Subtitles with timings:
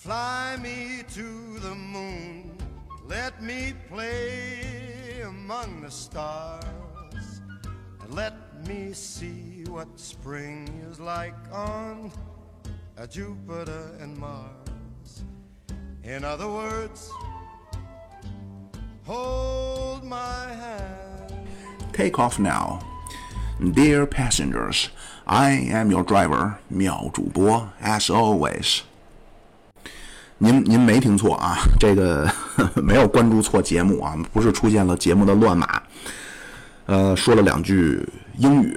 [0.00, 2.56] Fly me to the moon,
[3.08, 7.40] let me play among the stars,
[8.00, 8.34] and let
[8.66, 12.12] me see what spring is like on
[12.96, 15.24] a Jupiter and Mars.
[16.04, 17.10] In other words,
[19.04, 21.34] hold my hand.
[21.92, 22.80] Take off now.
[23.72, 24.90] Dear passengers,
[25.26, 28.82] I am your driver, 妙主播 as always.
[30.43, 32.27] 您您没听错啊，这个
[32.73, 35.79] 没有关注错节目啊，不是出现了节目的乱码。
[36.87, 38.03] 呃，说了两句
[38.37, 38.75] 英语，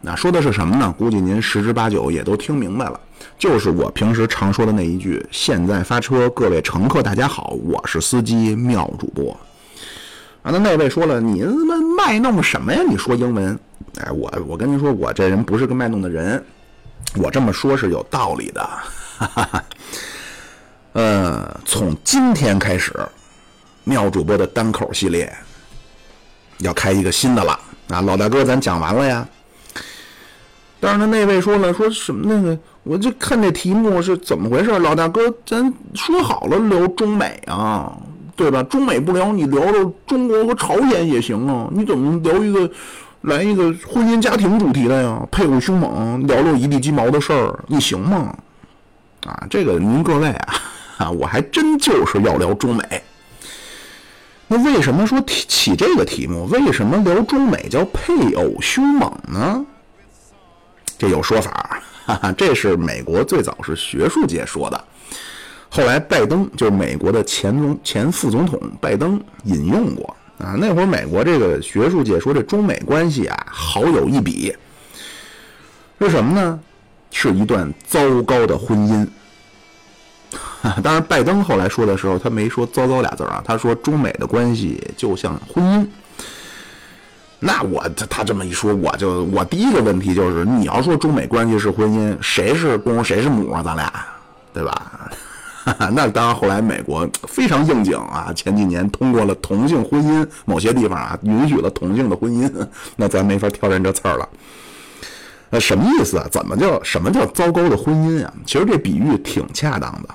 [0.00, 0.90] 那说的是什么呢？
[0.96, 2.98] 估计您十之八九也都听明白了，
[3.38, 9.38] 就是我平时常说的那一句：“现在发车，各位乘客大家好，我是司机妙主播。”
[10.42, 12.80] 啊，那那位说了，你他妈卖弄什么呀？
[12.88, 13.58] 你说英文？
[13.98, 16.42] 哎，我我跟您说，我这人不是个卖弄的人，
[17.16, 18.62] 我这么说是有道理的。
[19.18, 19.62] 哈哈哈。
[20.94, 22.94] 呃，从今天开始，
[23.82, 25.30] 妙主播的单口系列
[26.58, 28.00] 要开一个新的了啊！
[28.00, 29.26] 老大哥，咱讲完了呀。
[30.78, 34.78] 但是呢，那位说了，说什么那个，我就看这题目是怎么回事？
[34.78, 37.92] 老大哥，咱说好了聊中美啊，
[38.36, 38.62] 对吧？
[38.62, 41.68] 中美不聊，你聊聊中国和朝鲜也行啊。
[41.72, 42.70] 你怎么聊一个
[43.22, 45.26] 来一个婚姻家庭主题的呀？
[45.32, 48.32] 配偶凶猛，聊聊一地鸡毛的事儿，你行吗？
[49.26, 50.54] 啊，这个您各位啊。
[50.96, 53.02] 啊，我还真就是要聊中美。
[54.46, 56.46] 那为什么说起这个题目？
[56.46, 59.64] 为什么聊中美叫配偶凶猛呢？
[60.98, 64.84] 这有说法，哈哈，这是美国最早是学术界说的，
[65.68, 70.54] 后来拜登就是美国的前总前副总统拜登引用过啊。
[70.56, 74.54] 那会儿美国这个学术界说这中美关系啊，好有一比，
[75.98, 76.60] 是什么呢？
[77.10, 79.08] 是一段糟糕的婚姻。
[80.82, 85.86] 当然，拜登后来说的时候，他没说“糟糕”俩字啊，他说中美的关系就像婚姻。
[87.38, 93.62] 那我他他这么一说，我就我第一个问题就是，你要说中美关系是婚姻，谁是公谁是母啊？
[93.62, 93.92] 咱俩，
[94.54, 95.10] 对吧？
[95.92, 102.50] 那当然，后来美国非常应景啊，前几年通过了同性婚姻，某些地方啊允许了同性的婚姻，
[102.96, 104.28] 那咱没法挑战这刺儿了。
[105.50, 106.26] 那什么意思啊？
[106.30, 108.32] 怎么叫什么叫糟糕的婚姻啊？
[108.46, 110.14] 其实这比喻挺恰当的。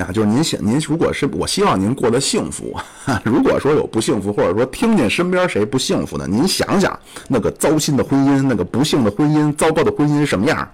[0.00, 2.74] 啊，就是您想，您如果是我希望您过得幸福，
[3.24, 10.68] 如果说有不幸福，或者说听见身边谁不幸福的，您想想那个糟心的婚姻，那个不幸的婚姻，糟糕的婚姻什么样？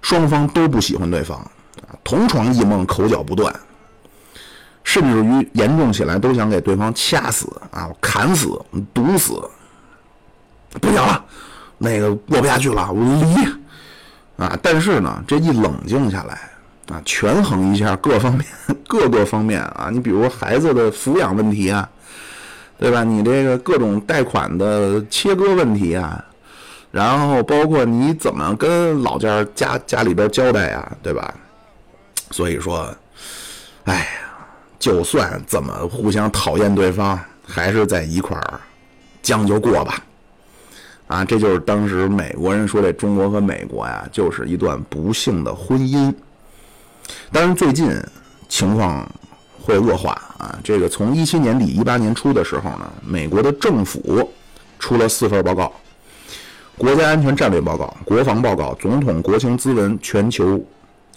[0.00, 1.48] 双方都不喜欢对方，
[2.02, 3.54] 同床异梦，口角不断，
[4.84, 8.60] 甚至于严重起来都想给对方掐死啊，砍死，
[8.92, 9.40] 毒死，
[10.80, 11.24] 不行了，
[11.78, 14.58] 那个过不下去了，我离啊！
[14.60, 16.51] 但是呢，这一冷静下来。
[16.88, 18.44] 啊，权衡一下各方面、
[18.88, 21.88] 各个方面啊，你比如孩子的抚养问题啊，
[22.78, 23.04] 对吧？
[23.04, 26.22] 你这个各种贷款的切割问题啊，
[26.90, 31.32] 然后包括你怎么跟老家家家里边交代啊，对吧？
[32.32, 32.92] 所以说，
[33.84, 34.06] 哎呀，
[34.78, 38.60] 就算怎么互相讨厌对方，还是在一块儿
[39.22, 40.02] 将就过吧。
[41.06, 46.12] 啊，这就是当时美国人说这中国和美国呀，就是一段不幸的婚姻。
[47.30, 47.90] 当然，最近
[48.48, 49.10] 情况
[49.60, 50.58] 会恶化啊！
[50.62, 54.30] 这个从一七年底、一八年初的时候呢，美国的政府
[54.78, 55.72] 出了四份报告：
[56.76, 60.62] 国家安全战略报告、国防报告、总统国情咨文、全球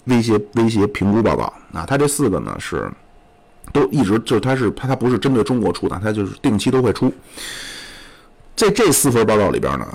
[0.04, 1.52] 威胁威胁评估报告。
[1.72, 2.90] 啊，它这四个呢是
[3.72, 7.12] 都一直就是它是它它不是针对中国出的，它就是定期都会出。
[8.54, 9.86] 在这四份报告里边呢，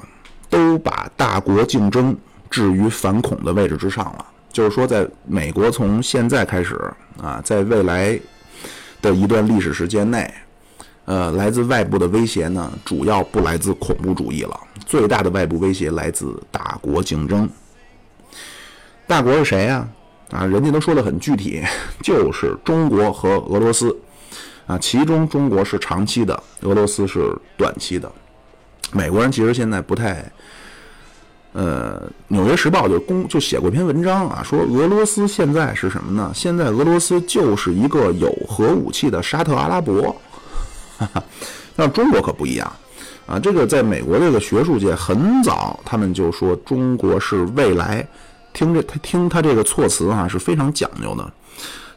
[0.50, 2.16] 都把大国竞争
[2.50, 4.26] 置于反恐的位置之上了。
[4.52, 6.78] 就是说，在美国从现在开始
[7.22, 8.20] 啊，在未来
[9.02, 10.30] 的一段历史时间内，
[11.06, 14.60] 呃，来自外部的威胁呢，主要不来自恐怖主义了。
[14.86, 17.50] 最大的外部威胁来自大国竞争。
[19.08, 19.88] 大国是谁呀？
[20.32, 21.62] 啊，人家都说的很具体，
[22.04, 23.96] 就是中国和俄罗斯。
[24.68, 28.12] 啊，其中中国是长期的，俄罗斯是短期的。
[28.92, 30.30] 美国人其实现在不太。
[31.54, 32.00] 呃，
[32.30, 36.32] 《纽约时报》就公就写过一篇文章啊，说俄罗斯现在是什么呢？
[36.34, 40.16] 现在俄罗斯就是一个有核武器的沙特阿拉伯。
[41.76, 42.72] 那中国可不一样
[43.28, 48.08] 啊，这个在美国这个学术界很早，他们就说中国是未来，
[48.54, 51.34] 听着他听他这个措辞啊是非常讲究的，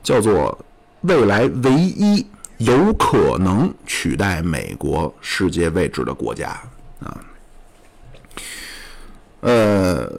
[0.03, 0.59] 叫做
[1.03, 2.27] 未来唯一
[2.59, 6.49] 有可能取代美国世界位置的国家
[7.01, 7.17] 啊。
[9.45, 10.11] 呃，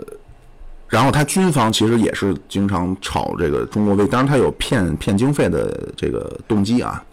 [0.88, 7.04] 然后他军方其实也是经常炒这个中国威，当然他有骗骗经费的这个动机啊。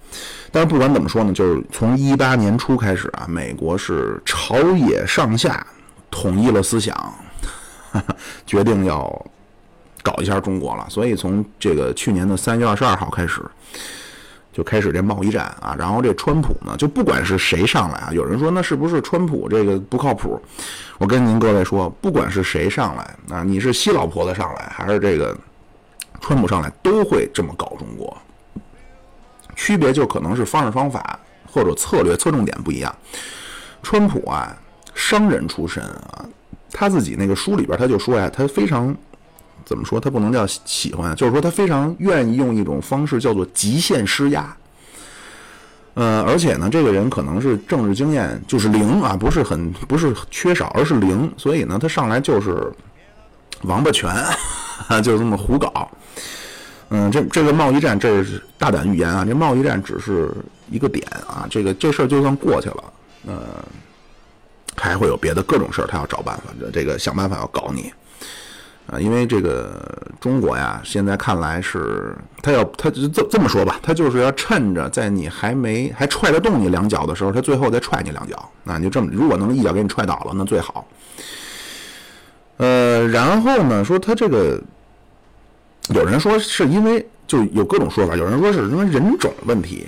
[0.51, 5.67] 但是不管怎么说呢，就是从一八年初开始啊，美国是朝野上下
[6.11, 6.95] 统一了思想，
[8.47, 9.27] 决定要
[10.03, 10.87] 搞一下中国了。
[10.91, 13.41] 所以从这个去年的三月二十二号开始。
[14.53, 20.39] 就开始这贸易战啊，然后这川普呢，就不管是谁上来啊，有人说那是不是川普这个不靠谱？
[20.99, 25.35] 我跟您各位说，不管是谁上来啊，你是西老婆子上来，还是这个
[26.21, 28.15] 川普上来，都会这么搞中国。
[29.57, 31.19] 区别就可能是方式方法
[31.51, 32.95] 或者策略侧重点不一样。
[33.83, 34.55] 川普啊，
[34.95, 36.25] 商人出身啊，
[36.71, 38.95] 他自己那个书里边他就说呀，他非常。
[39.73, 39.99] 怎么说？
[39.99, 44.55] 他不能叫喜欢，就是说他非常愿意用一种方式叫做极限施压。
[45.95, 51.33] 呃，而且呢，这个人可能是政治经验就是零啊，不是很不是缺少，而是零。
[51.39, 52.71] 所以呢，他上来就是
[53.63, 54.15] 王八拳，
[55.03, 55.91] 就这么胡搞。
[56.91, 59.25] 嗯，这这个贸易战，这是大胆预言啊！
[59.25, 60.31] 这贸易战只是
[60.71, 62.85] 一个点啊，这个这事儿就算过去了，
[63.27, 63.65] 呃，
[64.77, 67.91] 还会有别的各种事儿，他要找办法，这个想办法要搞你。
[68.93, 69.83] 啊，因为这个
[70.21, 78.51] 中国呀，现在看来是他要，他这这么说吧，他就是要趁着在你还没还踹得动你两脚的时候，他最后再踹你两脚。
[78.65, 80.87] 那就这么，如果能一脚给你踹倒了，那最好。
[82.59, 84.61] 呃，然后呢，说他这个，
[85.89, 89.87] 有人说是因为就有各种说法，有人说是因为人种问题，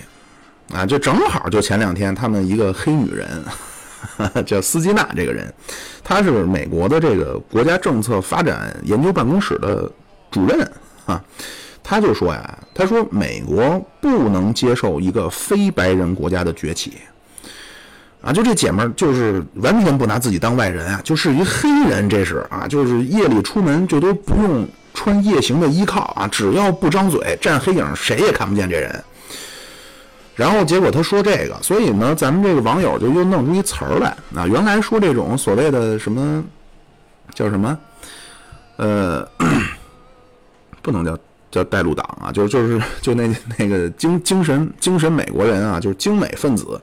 [0.72, 3.28] 啊，就正好就前两天他们一个黑女人。
[4.46, 5.52] 叫斯基纳这个人，
[6.02, 9.90] 他是美国的这个国家政策发展研究办公室的
[10.30, 10.70] 主任
[11.06, 11.22] 啊。
[11.82, 16.94] 他就说呀，他说美国不能接受一个非白人国家的崛起
[18.22, 18.32] 啊。
[18.32, 29.04] 就这姐们儿就是完全不拿自己当外人啊，就是一黑人，这是啊，就是夜里出门就都不用穿夜行的衣靠啊，只要不张嘴站黑影，谁也看不见这人。
[30.36, 34.46] 然后结果他说这个，所以呢，咱们这个网友就又弄出一词儿来啊。
[34.46, 36.42] 原来说这种所谓的什么
[37.34, 37.78] 叫什么，
[38.76, 39.28] 呃，
[40.82, 41.16] 不能叫
[41.52, 46.80] 叫带路党啊，就就是就那那个精精神精神美国人啊，就是精美分子，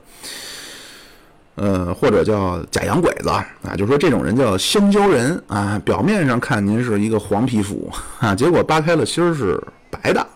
[1.56, 3.46] 呃，或者叫假洋鬼子啊，
[3.76, 5.78] 就说这种人叫香蕉人啊。
[5.84, 10.26] 表面上看您是一个黄皮肤啊，结果扒开了心儿是白的。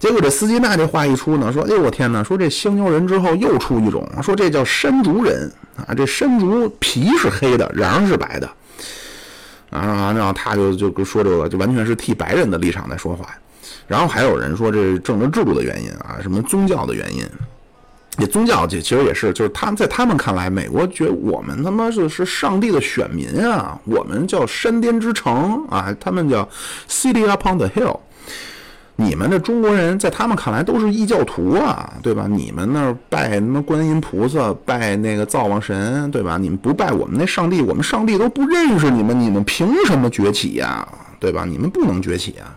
[0.00, 2.24] 结果这斯基纳这话一出呢，说：“哎呦我天哪！
[2.24, 8.50] 说这香蕉人之后又出一种，说这叫山竹人啊，这山竹皮是黑的，瓤是白的。”
[9.70, 13.26] 啊，然后他就就说这个，就完全是替白人的立场在说话。
[13.86, 17.24] 然后还有人说这政治制度的原因啊，什么宗教的原因。
[18.18, 26.48] 这宗教这其实也是，就是他们在他们看来，美国觉得我们他妈是是上帝的选民啊，我们叫山巅之城啊，他们叫
[26.88, 28.00] City upon the hill。
[29.00, 32.26] 你们这中国人在他们看来都是异教徒啊，对吧？
[32.28, 36.36] 你们那儿拜什么观音菩萨，拜那个灶王神，对吧？
[36.36, 40.86] 你们不拜我们那上帝，我们上帝都不认识你们，你们凭什么崛起呀？
[41.18, 41.44] 对吧？
[41.44, 42.56] 你们不能崛起啊！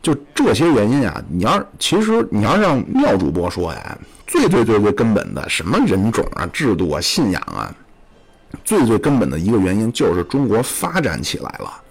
[0.00, 7.74] 就这些原因啊，你要其实你要让妙主播说呀，最最最最根本的什么人种啊、制度啊、信仰啊，
[8.64, 11.82] 最最根本的一个原因就是中国发展起来了。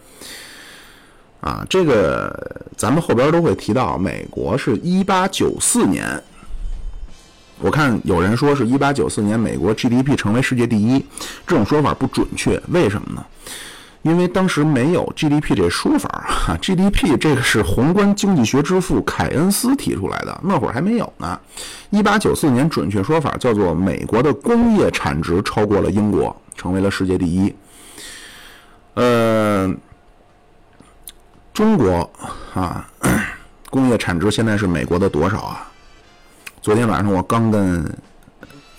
[1.39, 6.21] 啊，这个咱们后边都会提到，美国是一八九四年，
[7.59, 11.05] 我看有人说是一八九四年美国 GDP 成为世界第一，
[11.45, 13.23] 这种说法不准确，为什么呢？
[14.01, 21.39] 因为当时没有 GDP 这说法哈，GDP 这个是宏观经济学之父凯恩斯提出来的，那会儿还没有呢。
[21.89, 27.53] 一八九四年准确说法叫做美国的工业产值超过了英国，成为了世界第一。
[28.95, 29.71] 呃。
[31.57, 32.07] 中国
[32.53, 32.87] 啊，
[33.71, 35.67] 工业产值现在是美国的多少啊？
[36.61, 37.83] 昨天晚上我刚跟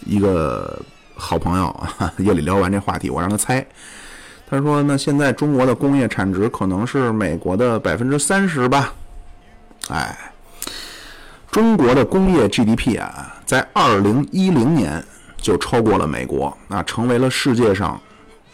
[0.07, 0.81] 一个
[1.17, 3.67] 好朋友 夜里聊完这话题，我让他猜，
[4.49, 8.95] 他说：“那现在中国的工业产值可能是美国的百分之三十吧？”
[9.91, 10.17] 哎，
[11.51, 15.05] 中国的工业 GDP 啊，在二零一零年
[15.37, 18.01] 就超过了美国，啊，成为了世界上。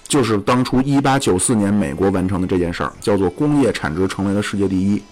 [0.06, 5.02] 就是当初一八九四年美国完成的这件事儿，叫做工业产值成为了世界第一。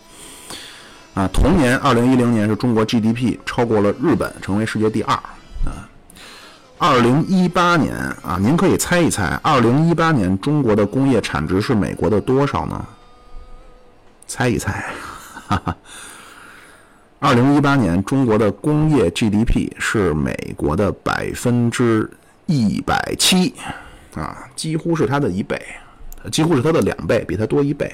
[1.14, 5.14] 啊，同年二零一零年是中国 GDP 超过了日本，成为世界第二。
[5.14, 5.88] 啊，
[6.78, 12.84] 二零一八年啊，您可以猜一猜，二零一八年中国的工业产值是美国的多少呢？
[14.26, 14.84] 猜一猜，
[15.48, 15.76] 哈哈。
[17.18, 22.10] 二零一八年中国的工业 GDP 是美国的百分之
[22.46, 23.54] 一百七。
[24.14, 25.60] 啊，几乎是它的一倍，
[26.30, 27.90] 几乎是它的两倍，比它多一倍。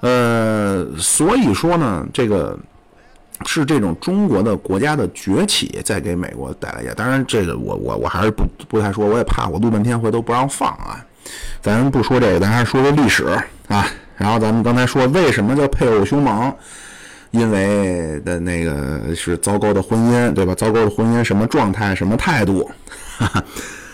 [0.00, 2.58] 呃，所以说呢，这个
[3.46, 6.94] 是这种中国的国家的崛起，在给美国带来压。
[6.94, 11.04] 当然，这个我我我还是不不太说，我也怕我录半天回头不让放啊。
[11.60, 13.24] 咱不说这个，咱还是说说历史
[13.68, 13.86] 啊。
[14.16, 16.54] 然后咱们刚才说为什么叫配偶凶猛？
[17.30, 20.54] 因为的那个是糟糕的婚姻，对吧？
[20.54, 22.70] 糟糕的婚姻什么状态、什么态度？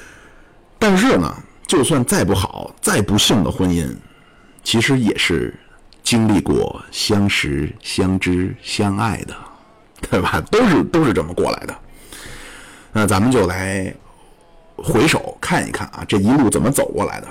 [0.86, 1.34] 但是呢，
[1.66, 3.88] 就算再不好、再不幸的婚姻，
[4.62, 5.58] 其实也是
[6.02, 9.34] 经历过相识、相知、相爱的，
[10.10, 10.42] 对吧？
[10.50, 11.74] 都是都是这么过来的。
[12.92, 13.94] 那咱们就来
[14.76, 17.28] 回首看一看啊，这一路怎么走过来的？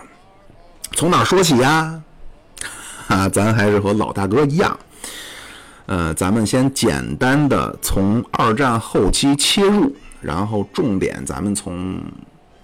[0.93, 2.01] 从哪说起呀？
[3.07, 4.75] 啊， 咱还是和老大哥一样。
[5.85, 12.01] 呃，咱们先简单的从二战后期切入，然后重点咱们从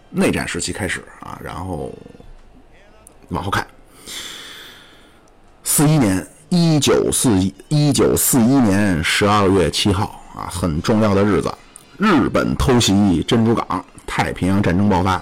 [0.09, 1.93] 内战时期开始啊，然后
[3.29, 3.65] 往后看。
[5.63, 11.53] 四一年，一九四一，一九四一年十二月七号啊，很重要的日子，
[11.97, 15.21] 日本偷袭珍珠港，太平洋战争爆发。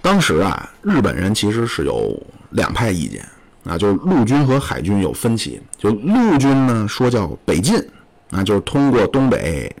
[0.00, 2.16] 当时啊，日本人其实是有
[2.50, 3.26] 两派意见。
[3.64, 5.60] 啊，就是陆军和海军有分歧。
[5.76, 7.76] 就陆军呢说叫北进，
[8.30, 9.74] 啊，就是通过东北，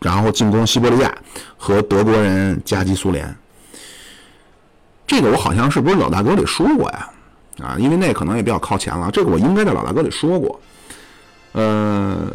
[0.00, 1.14] 然后进攻西伯利亚
[1.56, 3.34] 和德国人夹击苏联。
[5.06, 7.10] 这个我好像是不是老大哥里说过呀？
[7.62, 9.10] 啊，因为那可能也比较靠前了。
[9.10, 10.60] 这个我应该在老大哥里说过。
[11.52, 12.30] 呃，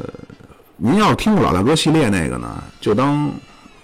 [0.78, 3.32] 您要是听过老大哥系列那个呢，就当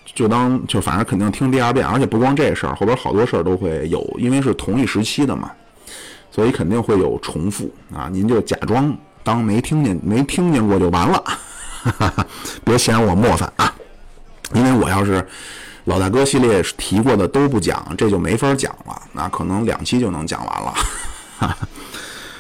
[0.05, 5.51] 就当就反正肯定听第二遍，而且不光这事儿，后边好多事儿都会有，因为是同一时期的嘛。
[6.33, 8.07] 所以肯定会有重复啊！
[8.09, 11.21] 您就假装当没听见、没听见过就完了，
[12.63, 13.73] 别嫌我磨烦啊！
[14.53, 15.25] 因为我要是
[15.85, 20.73] 老大哥系列提过的都不讲，这就没法讲了，那可能两期就能讲完了。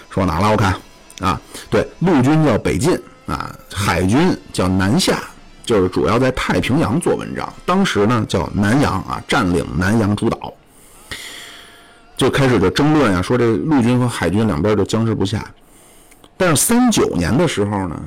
[0.09, 0.51] 说哪了？
[0.51, 0.75] 我看
[1.21, 5.19] 啊，对，陆军叫北进啊，海军叫南下，
[5.65, 7.51] 就是主要在太平洋做文章。
[7.65, 10.53] 当时呢叫南洋啊，占领南洋诸岛。
[12.17, 15.43] 就开始就争论啊，说这陆军和海军两边就僵持不下。
[16.37, 17.99] 但是三九年的时候呢，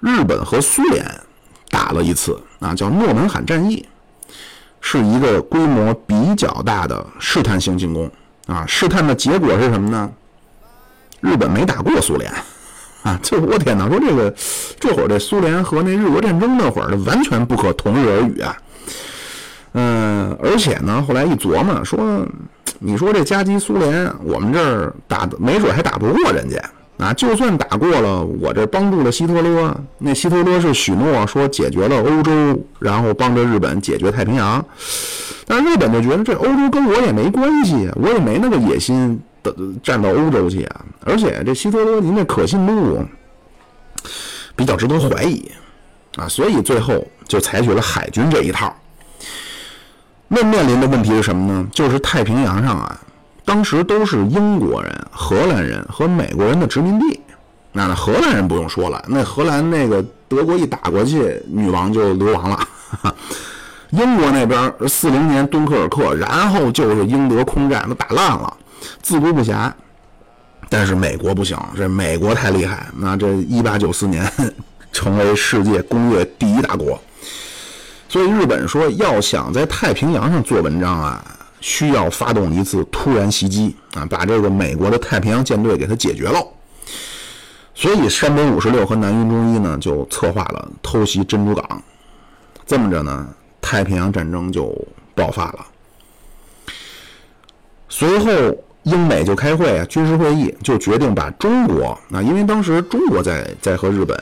[0.00, 1.04] 日本和苏联
[1.68, 3.86] 打了一次啊，叫诺门罕战役，
[4.80, 8.10] 是一个规模比较大的试探性进攻
[8.46, 8.64] 啊。
[8.66, 10.10] 试探的结果是什么呢？
[11.20, 12.32] 日本没打过苏联
[13.04, 13.18] 啊！
[13.22, 14.34] 就我天哪，说这个
[14.78, 18.56] 这会儿这苏联和那日俄战争那会儿完全不可同日而语啊。
[19.72, 22.26] 嗯，而且呢，后来一琢磨说。
[22.82, 26.58] 你说这夹击苏联，我们这儿打没准还打不过人家
[27.00, 27.14] 啊！
[27.14, 32.30] 就算打过了，我这帮助了希特勒，那希特勒是许诺说解决了欧洲，
[32.78, 34.64] 然后帮着日本解决太平洋。
[35.46, 40.84] 但是日本就觉得这欧洲跟我也没关系，我也没那个野心的站到欧洲去啊！
[41.04, 43.02] 而且这希特勒您这可信度
[44.54, 45.50] 比较值得怀疑
[46.16, 48.76] 啊，所以最后就采取了海军这一套。
[50.28, 51.66] 那面临的问题是什么呢？
[51.72, 53.00] 就是太平洋上啊，
[53.44, 57.20] 当时都是英国人、荷兰人和美国人的殖民地。
[57.72, 62.68] 那荷兰人不用说了，那荷兰那个德国一打过去，女王就流亡了。
[63.90, 68.56] 英国那边四零年敦刻尔克，然后就是英德空战都打烂了，
[69.02, 69.72] 自顾不暇。
[70.68, 72.86] 但是美国不行，这美国太厉害。
[72.96, 74.24] 那这一八九四年
[74.92, 77.00] 成为世界工业第一大国。
[78.08, 81.24] 所以日本说，要想在太平洋上做文章啊，
[81.60, 86.44] 需要发动一次突然袭击啊，把这个美国的太平洋舰队给它解决了。
[87.74, 91.82] 所以山本五十六和南云忠一呢，就策划了偷袭珍珠港。
[92.66, 93.28] 这么着呢，
[93.60, 94.76] 太平洋战争就
[95.14, 95.66] 爆发了。
[97.88, 98.30] 随后，
[98.82, 104.18] 英美就开会啊，军事会议就决定把中国啊，因为当时中国在在和日本。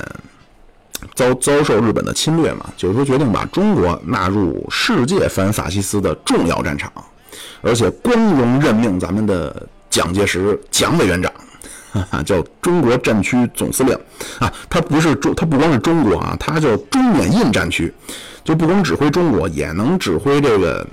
[1.15, 6.93] 遭遭受日本的侵略嘛，就是说决定把中国纳入世界反法西斯的重要战场，
[7.61, 11.33] 而且光荣任命咱们的蒋介石蒋委员长，
[11.93, 13.95] 哈 哈叫中国战区总司令
[14.39, 17.93] 啊，他不是中，他不光是中国啊，他叫中缅印战区，
[18.45, 20.87] 就不光指挥中国，也能指挥这个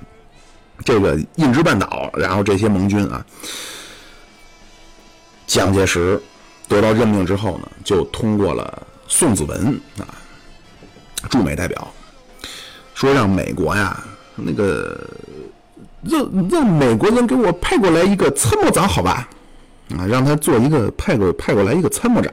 [0.84, 3.26] 这个印支半岛，然后这些盟军啊。
[5.48, 6.22] 蒋介石
[6.68, 8.84] 得到任命之后呢，就通过了。
[9.08, 10.10] 宋子文啊，
[11.30, 11.94] 驻美代表
[12.96, 15.00] 说让美国呀，那个
[16.06, 19.28] 让让美国人给我派过来一个参谋长，好吧？
[19.98, 22.32] 啊，让他做一个派过派过来一个参谋长。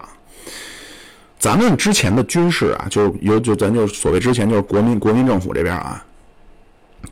[1.38, 6.04] 咱们之前的军事啊，就有就咱就所谓之前就是国民国民政府这边啊，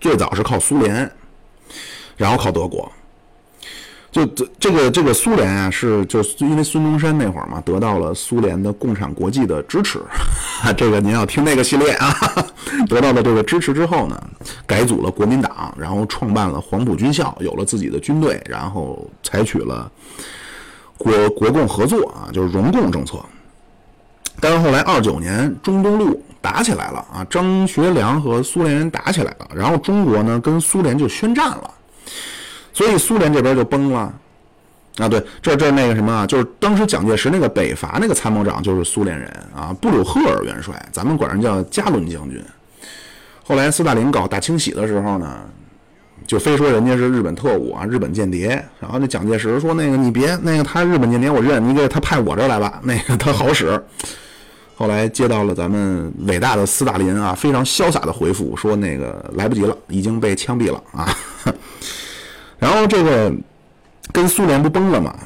[0.01, 1.11] 最早是靠苏联，
[2.17, 2.91] 然后靠德国，
[4.13, 10.01] 就这这个这个苏联啊，是就是因为孙中山那会儿嘛，得到了苏联的共产国际的支持，
[10.77, 12.13] 这个您要听那个系列啊，
[12.91, 14.21] 得到了这个支持之后呢，
[14.67, 19.89] 改组了国民党，然后创办了黄埔军校，有了自己的军队，然后采取了
[20.99, 23.19] 国国共合作啊，就是融共政策。
[24.41, 31.71] 但是后来二九年中东路打起来了啊，张学良和苏联人打起来了，然后中国呢跟苏联就宣战了。
[32.81, 34.11] 所以苏联这边就崩了，
[34.97, 42.43] 啊，对，这这那个什么，就是当时蒋介石那个北伐那个参谋长就是苏联人啊，布鲁赫尔元帅，咱们管人叫加伦将军。
[43.45, 45.41] 后来斯大林搞大清洗的时候呢，
[46.27, 48.49] 就非说人家是日本特务啊，日本间谍。
[48.81, 53.79] 然后那蒋介石说那个你别那个他日本间谍我认，你给他派我这儿来吧，那个他好使。
[54.75, 61.15] 后来接到了咱们伟大的斯大林啊，非常潇洒的回复说那个来不及了，已经被枪毙了啊。
[62.61, 63.33] 然后这个
[64.13, 65.19] 跟苏联不崩了嘛，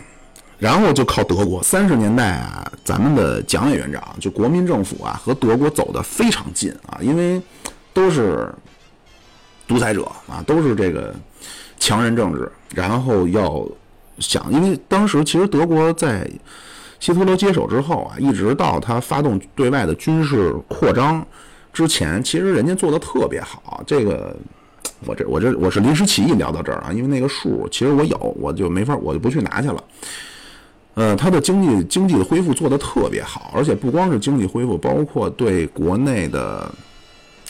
[0.56, 1.60] 然后就靠德国。
[1.62, 7.42] 三十年代啊，咱们的蒋委员长就国民政府啊，和德国走得非常近啊，因为
[7.92, 8.54] 都是
[9.66, 11.12] 独裁者啊，都是这个
[11.80, 12.50] 强人政治。
[12.72, 13.66] 然后要
[14.20, 16.30] 想，因为当时其实德国在
[17.00, 21.26] 希特勒接手之后啊，一直到他发动对外的军事扩张
[21.72, 24.36] 之前，其实人家做的特别好，这个。
[25.06, 29.84] 我这我这我是临时起意聊到这儿啊，因为那个数其实我有，我就没法，我就不去拿去了。
[30.94, 36.72] 呃，它的经济经济的恢复做得特别好，而且不光是经济恢复，包括对国内的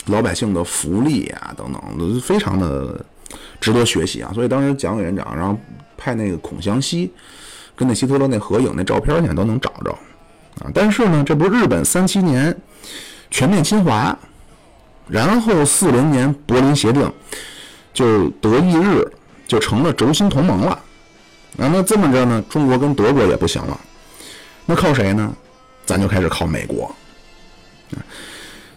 [0.07, 2.99] 老百姓的福利啊等等，都非常的
[3.61, 4.31] 值得学习啊。
[4.33, 5.57] 所以当时蒋委员长然后
[5.95, 7.11] 派那个孔祥熙
[7.75, 9.91] 跟那希特勒那合影那照片现在都能找着
[10.59, 10.71] 啊。
[10.73, 12.55] 但是呢，这不是日本三七年
[13.29, 14.17] 全面侵华。
[15.07, 17.11] 然后四零年柏林协定，
[17.93, 19.07] 就德意日
[19.47, 20.71] 就成了轴心同盟了。
[20.71, 23.79] 啊，那这么着呢，中国跟德国也不行了，
[24.65, 25.33] 那靠谁呢？
[25.85, 26.93] 咱就开始靠美国。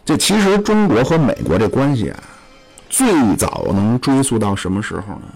[0.04, 2.22] 这其实中国和美国这关系啊，
[2.88, 5.28] 最早能追溯到什么时候呢？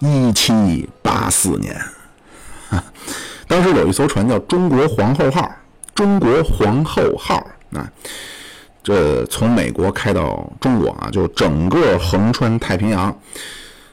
[0.00, 1.80] 一七八四年，
[3.48, 5.50] 当时有一艘船叫“中国皇后号
[5.94, 7.36] ”，“中国皇后号”
[7.72, 7.88] 啊。
[8.86, 13.12] 这从美国开到中国啊，就整个横穿太平洋，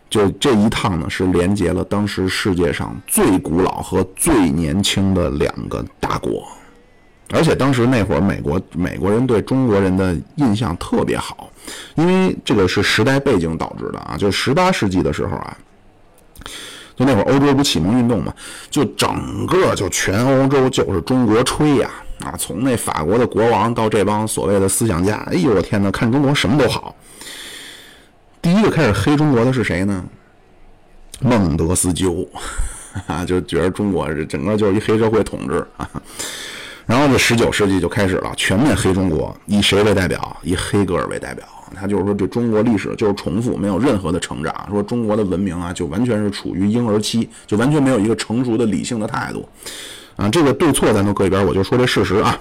[0.08, 6.48] 就这一趟呢，是连接了当时世界上最古老和最年轻的两个大国，
[7.32, 11.50] 而且当时那会儿，美国美国人对中国人的印象特别好，
[11.96, 15.58] 因为这个是时代背景导致的啊，就十八世纪的时候啊，
[16.96, 18.32] 就那会儿欧洲不启蒙运动嘛，
[18.70, 21.90] 就整个就全欧洲就是中国吹呀。
[22.24, 26.96] 啊从那法国的国王到这帮所谓的思想家，哎呦我天哪，看中国什么都好。
[28.42, 30.04] 第一个开始黑中国的是谁呢？
[31.20, 32.28] 孟德斯鸠，
[33.08, 35.90] 啊，就觉得中国这整个就是一黑社会统治啊。
[36.86, 40.36] 然后这十九世纪就开始了，全面黑中国，以谁为代表？
[40.44, 41.46] 以黑格尔为代表。
[41.76, 44.54] 他就是说，这中国历史就是重复，没有任何的成长。
[44.70, 49.48] 说中国的文明啊，就完全是处于婴儿期，就完全没有一个成熟的理性的态度。
[50.16, 52.38] 啊，这个对错咱都搁一边，我就说这事实啊。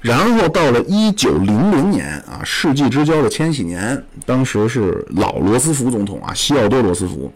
[0.00, 7.32] 然后到了一九零零年啊，世纪之交的千禧年，当时是老罗斯福总统啊，西奥多·罗斯福，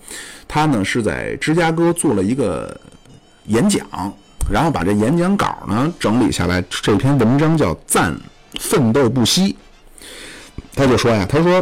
[0.47, 2.81] 他呢是在芝加哥做了一个
[3.47, 3.85] 演讲，
[4.49, 8.17] 然后把这演讲稿呢整理下来，这篇文章叫《赞
[8.61, 9.53] 奋斗不息》。
[10.73, 11.61] 他就说呀，他说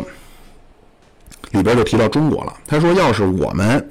[1.52, 3.90] 里边就提到中国了，他说要是我们。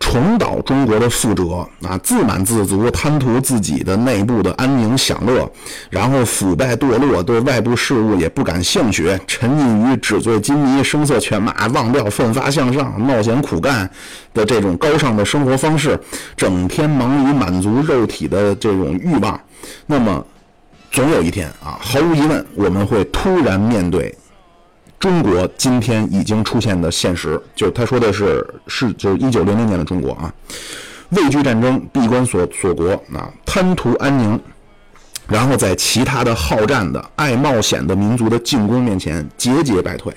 [0.00, 1.96] 重蹈中国的覆辙啊！
[2.02, 5.48] 自满自足，贪图自己的内部的安宁享乐，
[5.88, 13.88] 然后腐败堕落，对外部事物也不感兴趣，沉溺于纸醉金迷、声色犬马，忘掉奋发向上、冒险苦干
[14.34, 16.00] 的这种高尚的生活方式，
[16.36, 19.38] 整天忙于满足肉体的这种欲望，
[19.86, 20.26] 那么
[20.90, 24.12] 总有一天啊，毫无疑问，我们会突然面对。
[25.00, 30.30] 中国今天已经出现的现实，就他说的是是就是一九零零年的中国啊，
[31.08, 34.38] 畏惧战争，闭关锁锁国啊，贪图安宁，
[35.26, 40.14] 然后在其他的好战的、爱冒险的民族的进攻面前节节败退。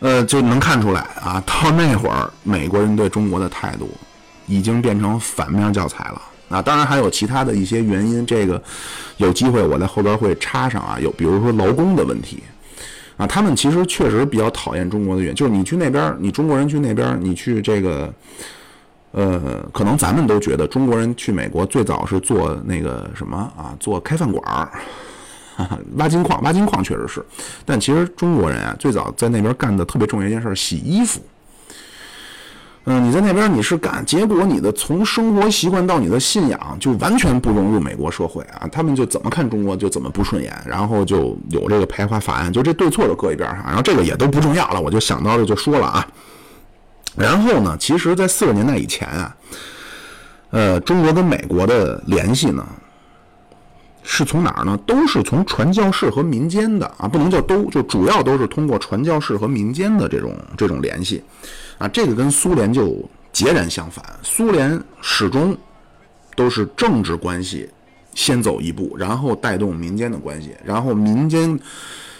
[0.00, 3.90] 呃，就能看出来啊，到那会儿美国人对中国的态度
[4.46, 6.20] 已经变成反面教材了。
[6.50, 8.62] 啊，当然还有其他的一些原因，这个
[9.16, 12.42] 有机会我在后边会插上啊，有比如说劳工的问题。
[13.16, 18.12] 啊，他们其实确实比较讨厌中国的原因，就是你去那边，你中国人去那边，你去这个，
[19.12, 24.72] 呃，可能咱们都觉得中国人去美国最早是做那个什么啊，做开饭馆儿，
[25.96, 27.24] 挖金矿，挖金矿确实是，
[27.64, 31.20] 但其实中国人啊，最早在那边干的特别重要一件事，洗衣服。
[32.86, 46.06] 嗯，你在那边你是干，结果你的从生活习惯到你的信仰就完全不融入美国社会啊，他们就怎么看中国就怎么不顺眼，然后就有这个排华法案，就这对错就搁一边上，然后这个也都不重要了，我就想到了就说了啊。
[47.16, 49.36] 然后呢，其实，在四十年代以前啊，
[50.50, 52.66] 呃，中国跟美国的联系呢，
[54.02, 54.78] 是从哪儿呢？
[54.84, 61.22] 都是从传教士和民间的啊，不能叫都，就主要都是通过传教士和民间的这种这种联系。
[61.78, 64.04] 啊，这个跟苏联就截然相反。
[64.22, 65.56] 苏联始终
[66.36, 67.68] 都是政治关系
[68.14, 71.58] 先走一步，然后带动民间的关系，然后民间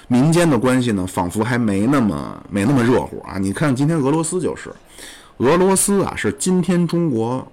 [0.09, 3.39] 民间的关系呢，仿佛还没那么没那么热乎啊。
[3.39, 4.73] 你看今天俄罗斯就是，
[5.37, 7.47] 俄罗斯啊是今天中国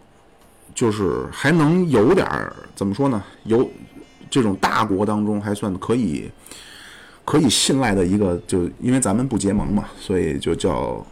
[0.73, 2.27] 就是还能有点
[2.75, 3.23] 怎么说呢？
[3.43, 3.69] 有
[4.29, 6.29] 这种大国当中还算可以
[7.23, 11.05] 可以信赖的一个，就因为咱们不结盟嘛，所以就叫。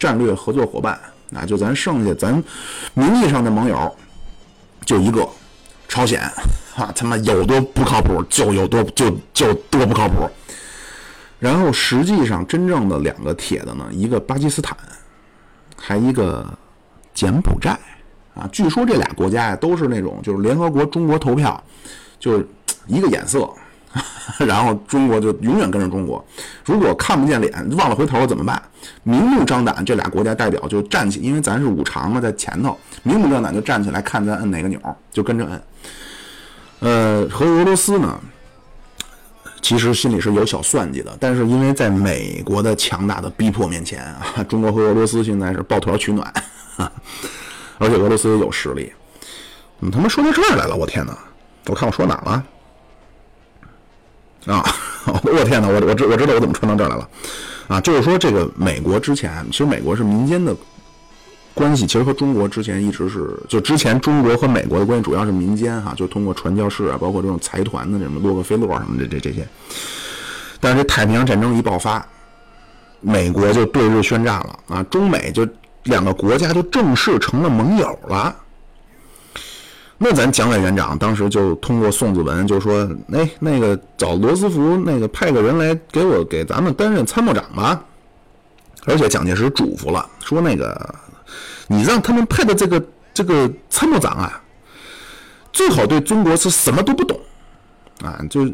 [0.00, 0.98] 战略合作伙伴，
[1.34, 2.42] 啊就咱剩下咱
[2.94, 3.94] 名义上的盟友
[4.86, 5.28] 就一个，
[5.86, 6.20] 朝鲜，
[6.74, 10.28] 啊他妈有多不靠谱就有多就就多不靠谱。
[11.38, 14.76] 然后实际上真正的两个铁的呢，一个巴基斯坦，
[15.76, 16.46] 还一个
[17.12, 17.78] 柬埔寨，
[18.34, 21.62] 啊，据说这俩国家呀都是那种就是联合国中国投票，
[22.18, 22.48] 就是
[22.86, 23.48] 一个颜色。
[24.46, 26.24] 然后中国就永远跟着中国，
[26.64, 28.62] 如果看不见脸，忘了回头怎么办？
[29.02, 34.78] 明目张胆，这俩国家代表就站起，因为咱是五常嘛，在前头，明目张胆就站起来，看咱摁哪个钮，
[35.10, 35.62] 就跟着摁。
[36.80, 38.18] 呃，和俄罗斯呢，
[39.60, 46.32] 其实心里是有小算计的，但是因为在美国的强大的逼迫面前啊， 中国和俄罗斯现在是抱团取暖，
[47.78, 48.92] 而且俄罗斯也有实力。
[49.80, 50.76] 怎么他妈说到这儿来了？
[50.76, 51.18] 我天哪！
[51.66, 52.42] 我看我说哪了？
[54.46, 54.64] 啊！
[55.22, 55.68] 我天哪！
[55.68, 57.08] 我我知我知道我怎么穿到这儿来了，
[57.68, 60.56] 啊，就是说这个美国之前，其实美国是民间的
[61.52, 69.46] 关系，其实和中国之前一直是，就之前中国和美国的关系主要是民间哈，就通过传教士啊，包括这种财团的什么洛克菲勒什么的这这些。
[70.60, 72.06] 但是太平洋战争一爆发，
[73.00, 75.46] 美国就对日宣战了啊，中美就
[75.84, 78.34] 两个国家就正式成了盟友了。
[80.02, 87.78] 那咱蒋委员长当时就通过宋子文就说：“哎，那个找罗斯福那个派个人来给我给咱们担任参谋长吧。”
[88.86, 90.94] 而且蒋介石嘱咐了，说：“那个
[91.66, 92.82] 你让他们派的这个
[93.12, 94.42] 这个参谋长啊，
[95.52, 97.20] 最好对中国是什么都不懂
[98.02, 98.50] 啊。”就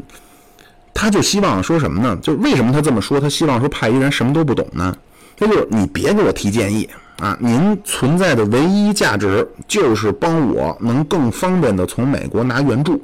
[0.93, 2.19] 他就希望说什么呢？
[2.21, 3.21] 就为什么他这么说？
[3.21, 4.93] 他希望说派一人什么都不懂呢？
[5.37, 6.89] 他就你别给我提建议。
[7.19, 13.03] 啊，您存在的唯一价值就是帮我能更方便的从美国拿援助，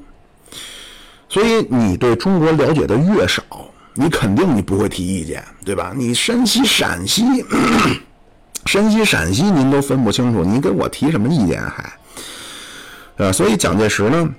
[1.28, 3.42] 所以你对中国了解的越少，
[3.96, 5.94] 你肯定你不会提意见，对吧？
[5.96, 7.24] 你山西、陕西、
[8.66, 11.94] 山西、陕西您都分不清楚，你给我提什么意见还？
[13.18, 14.30] 呃，所以蒋介石呢？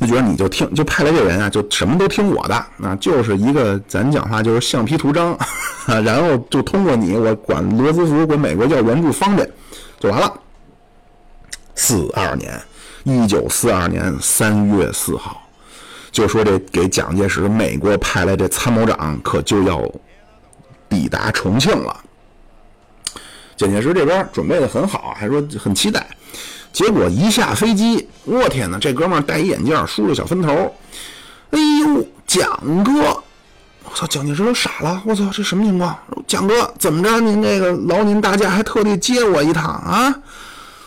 [0.00, 5.38] 就觉得你就听，就派来这人啊，就什么都听我的，啊，就是一个咱讲话就是橡皮图章，
[5.86, 9.46] 然后就通过你，我管罗斯福管美国要援助方便，
[9.98, 10.32] 就完了。
[11.74, 12.58] 四二年，
[13.04, 15.42] 一九四二年三月四号，
[16.10, 19.82] 就说这给蒋介石美国派来这参谋长可就要
[20.88, 21.94] 抵达重庆了。
[23.54, 26.06] 蒋介石这边准备的很好，还说很期待。
[26.72, 28.78] 结果一下飞机，我天哪！
[28.78, 30.74] 这哥们儿戴一眼镜，梳着小分头。
[31.50, 32.48] 哎呦，蒋
[32.84, 33.22] 哥！
[33.82, 35.02] 我操，蒋介石都傻了。
[35.04, 35.98] 我操，这什么情况？
[36.26, 37.18] 蒋哥，怎么着？
[37.20, 40.14] 您这个劳您大驾，还特地接我一趟啊？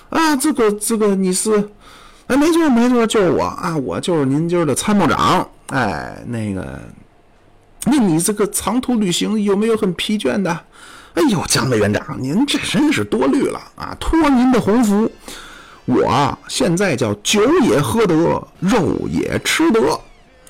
[0.09, 1.69] 啊，这个这个你是？
[2.27, 5.45] 哎，没错没错，就是我啊，我就是您今儿的参谋长。
[5.67, 6.79] 哎，那个，
[7.85, 10.57] 那你这个长途旅行有没有很疲倦的？
[11.15, 13.95] 哎呦，蒋委员长，您这真是多虑了啊！
[13.99, 15.11] 托您的鸿福。
[15.85, 18.15] 我现在叫酒也喝得，
[18.59, 19.99] 肉也吃得，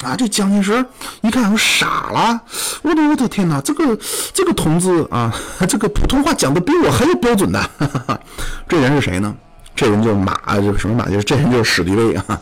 [0.04, 0.16] 啊！
[0.16, 0.86] 这蒋介石
[1.22, 2.40] 一看我傻了，
[2.84, 3.98] 我的我的天哪，这个
[4.32, 5.34] 这个同志啊，
[5.68, 7.70] 这个普通话讲的比我还要标准的，
[8.70, 9.36] 这人是谁呢？
[9.76, 11.10] 这人就是马，就是什么马？
[11.10, 12.40] 就是这人就是史迪威啊。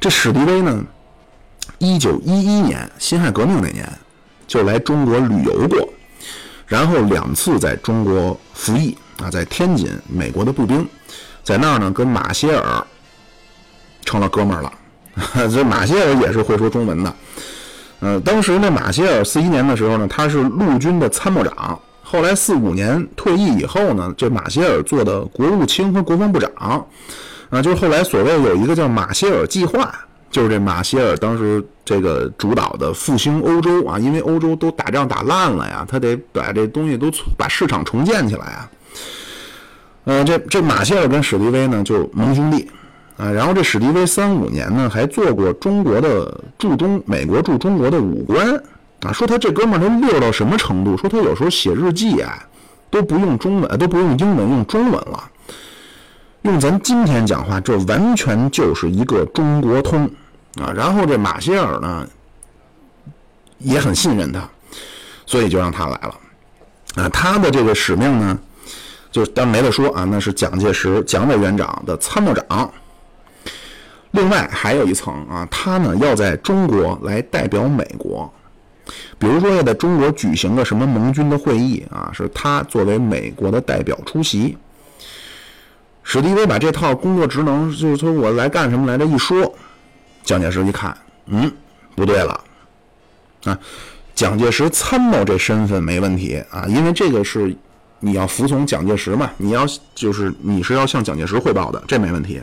[0.00, 0.82] 这史迪威呢，
[1.76, 3.86] 一九一一年辛亥革命那年
[4.46, 5.86] 就来中国旅游过，
[6.66, 10.88] 然后两次在中国服役啊，在天津，美国的步兵。
[11.46, 12.84] 在那儿呢，跟马歇尔
[14.04, 14.72] 成了哥们儿了。
[15.48, 17.14] 这马歇尔也是会说中文的。
[18.00, 21.78] 呃，当时呢，马歇尔四一年的时候呢，他是陆军的参谋长。
[22.02, 26.50] 后来四五年退役以后呢，这马歇尔做的国务卿和国防部长。
[27.48, 29.94] 啊，就是后来所谓有一个叫马歇尔计划，
[30.32, 38.68] 就是这马歇尔当时这个主导的复兴欧洲啊，因为欧洲都打仗打烂了呀，他得把这东西都把市场重建起来啊。
[40.06, 42.70] 呃，这这马歇尔跟史迪威呢就盟兄弟
[43.16, 43.28] 啊。
[43.28, 48.54] 然后这史迪威三五年呢还做过中国的驻中美国驻中国的武官
[49.00, 49.12] 啊。
[49.12, 50.96] 说他这哥们儿他溜到什么程度？
[50.96, 52.38] 说他有时候写日记啊
[52.88, 55.28] 都不用中文，都不用英文，用中文了。
[56.42, 60.08] 用咱今天讲话，这完全就是一个中国通
[60.60, 60.72] 啊。
[60.72, 62.06] 然后这马歇尔呢
[63.58, 64.48] 也很信任他，
[65.26, 66.14] 所以就让他来了
[66.94, 67.08] 啊。
[67.08, 68.38] 他的这个使命呢？
[69.16, 72.70] 就当没得说啊，那是蒋介石蒋委员长的参谋长。
[74.10, 78.30] 另外还有一层啊，他呢要在中国来代表美国，
[79.18, 84.58] 比如说要在中国举行个什么盟军的会议啊，是他作为美国的代表出席。
[86.02, 89.06] 史迪威把这套工作职能，就是说我来干什么来着？
[89.06, 89.50] 一说，
[90.24, 91.50] 蒋介石一看，嗯，
[91.94, 92.38] 不对了
[93.44, 93.58] 啊，
[94.14, 97.56] 蒋介石参谋这身份没问题啊，因为这个是。
[98.00, 99.30] 你要服从蒋介石嘛？
[99.36, 102.42] 你要就是你是要向蒋介石汇报的，这没问题。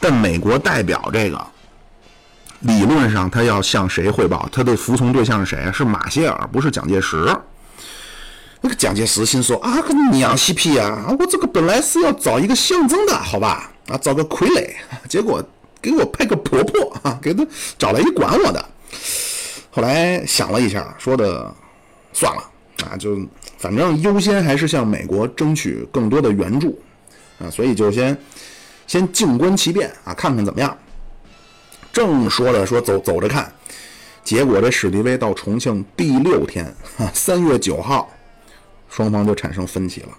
[0.00, 1.46] 但美国代表这个，
[2.60, 4.48] 理论上他要向谁汇报？
[4.50, 5.70] 他的服从对象是谁？
[5.72, 7.28] 是马歇尔，不是蒋介石。
[8.60, 11.14] 那个蒋介石心说啊，个娘西屁啊！
[11.16, 13.70] 我这个本来是要找一个象征的，好吧？
[13.86, 14.68] 啊，找个傀儡，
[15.08, 15.40] 结果
[15.80, 17.46] 给我派个婆婆啊，给他
[17.78, 18.64] 找来一管我的。
[19.70, 21.54] 后来想了一下，说的
[22.12, 22.42] 算了
[22.84, 23.18] 啊，就。
[23.58, 26.80] 反正优先还是向美国争取更多的援助，
[27.40, 28.16] 啊，所以就先
[28.86, 30.78] 先静观其变啊，看看怎么样。
[31.92, 33.52] 正说着说走走着看，
[34.22, 38.08] 结果这史迪威到重庆第六天，哈三月九号，
[38.88, 40.10] 双方就产生分歧了。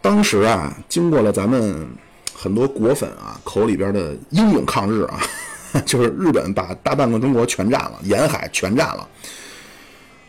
[0.00, 1.88] 当时啊，经过了咱们
[2.32, 5.20] 很多果粉啊口里边的英勇抗日啊，
[5.84, 9.08] 就是日本把大半个中国全占了，沿海全占了。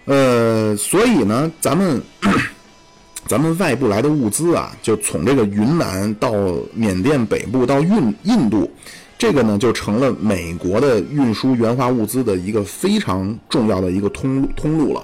[0.06, 2.02] 呃，所以呢，咱们
[3.26, 6.32] 咱们外部来的物资啊，就从这个云南到
[6.74, 8.70] 缅甸北部到印印度，
[9.18, 15.00] 这个呢就成了美国的运输原化物资的一个非常重要的一个通通路了。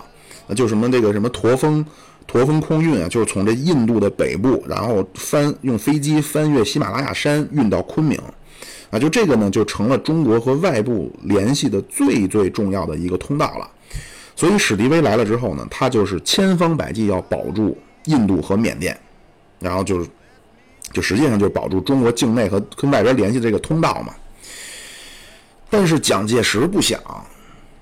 [0.50, 1.86] 啊，就什么这个什么驼峰
[2.28, 8.20] 驼峰空运啊，就是从这印度的北部，然后翻用飞机翻越喜马拉雅山运到昆明，
[8.90, 13.70] 啊，就这个呢就成了中国和外部联系的最最重要的一个通道了。
[14.40, 18.98] 所以史迪威来了之后呢，他就是千方百计要保住印度和缅甸，
[19.60, 20.10] 然后就是，
[20.94, 24.16] 就实际上就是保住中国境内和跟外边联系这个通道嘛。
[25.70, 26.98] 但是蒋介石不想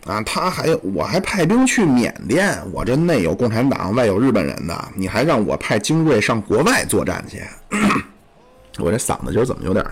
[0.04, 7.40] 啊，他还我还派兵去缅甸，我这内有共产党，外有日本人的，你还让我派精锐上国外作战去？
[8.82, 9.86] 我这嗓子今儿怎么有点？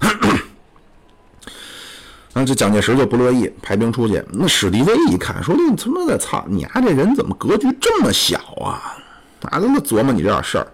[2.36, 4.20] 那这蒋介石就不乐意派兵出去。
[4.32, 8.96] 那史迪威一看，说：“你他妈的操，你丫这人怎么格局这么小啊？
[9.40, 10.66] 哪他妈琢磨你这点事儿？”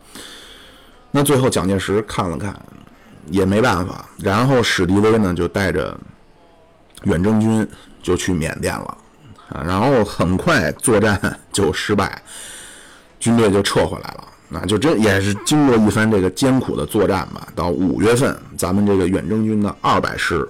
[1.12, 2.58] 那最后蒋介石看了看，
[3.26, 4.08] 也没办法。
[4.18, 5.94] 然后史迪威呢，就带着
[7.02, 7.68] 远征军
[8.02, 8.96] 就去缅甸了
[9.50, 9.62] 啊。
[9.62, 11.20] 然后很快作战
[11.52, 12.22] 就失败，
[13.18, 14.24] 军队就撤回来了。
[14.48, 17.46] 那就这也是经过一番这个艰苦的作战吧。
[17.54, 20.48] 到五月份，咱们这个远征军的二百师。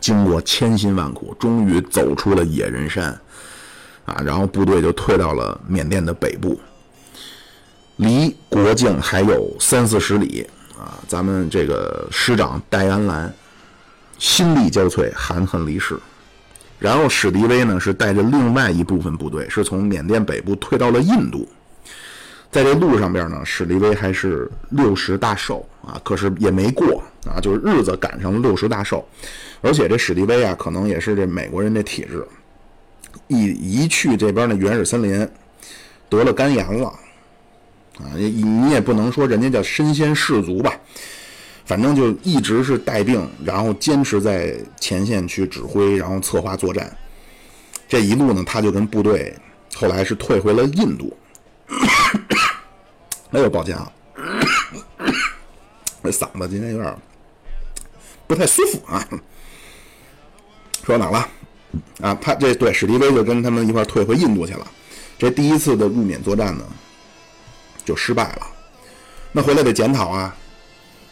[0.00, 3.10] 经过千辛万苦，终于走出了野人山，
[4.04, 6.60] 啊，然后部队就退到了缅甸的北部，
[7.96, 10.46] 离国境还有三四十里，
[10.78, 13.32] 啊，咱们这个师长戴安澜
[14.18, 15.98] 心力交瘁，含恨离世。
[16.78, 21.48] 然后史迪威呢是带着另外一部分部队，是从缅甸北部退到了印度。
[22.50, 29.06] 在这路上边呢，史迪威还是六十大寿啊，可是也没过啊，就是日子赶上了六十大寿。
[29.62, 32.26] 而且这史迪威啊，可能也是这美国人的体质，
[33.26, 35.28] 一一去这边的原始森林，
[36.08, 36.88] 得了肝炎了，
[37.98, 40.72] 啊，你你也不能说人家叫身先士卒吧，
[41.64, 46.94] 反正就一直是带病，然后坚持在前线去指挥，然后策划作战。
[47.88, 49.34] 这一路呢，他就跟部队
[49.74, 51.16] 后来是退回了印度。
[53.32, 53.90] 哎呦，抱歉啊，
[56.02, 56.94] 这 嗓子今天有点
[58.26, 59.08] 不太舒服啊。
[60.84, 61.28] 说哪了？
[62.00, 64.66] 啊，他这对史迪威就跟他们一块退回印度去了。
[65.18, 66.64] 这第一次的入缅作战呢，
[67.84, 68.46] 就失败了。
[69.32, 70.34] 那回来得检讨啊，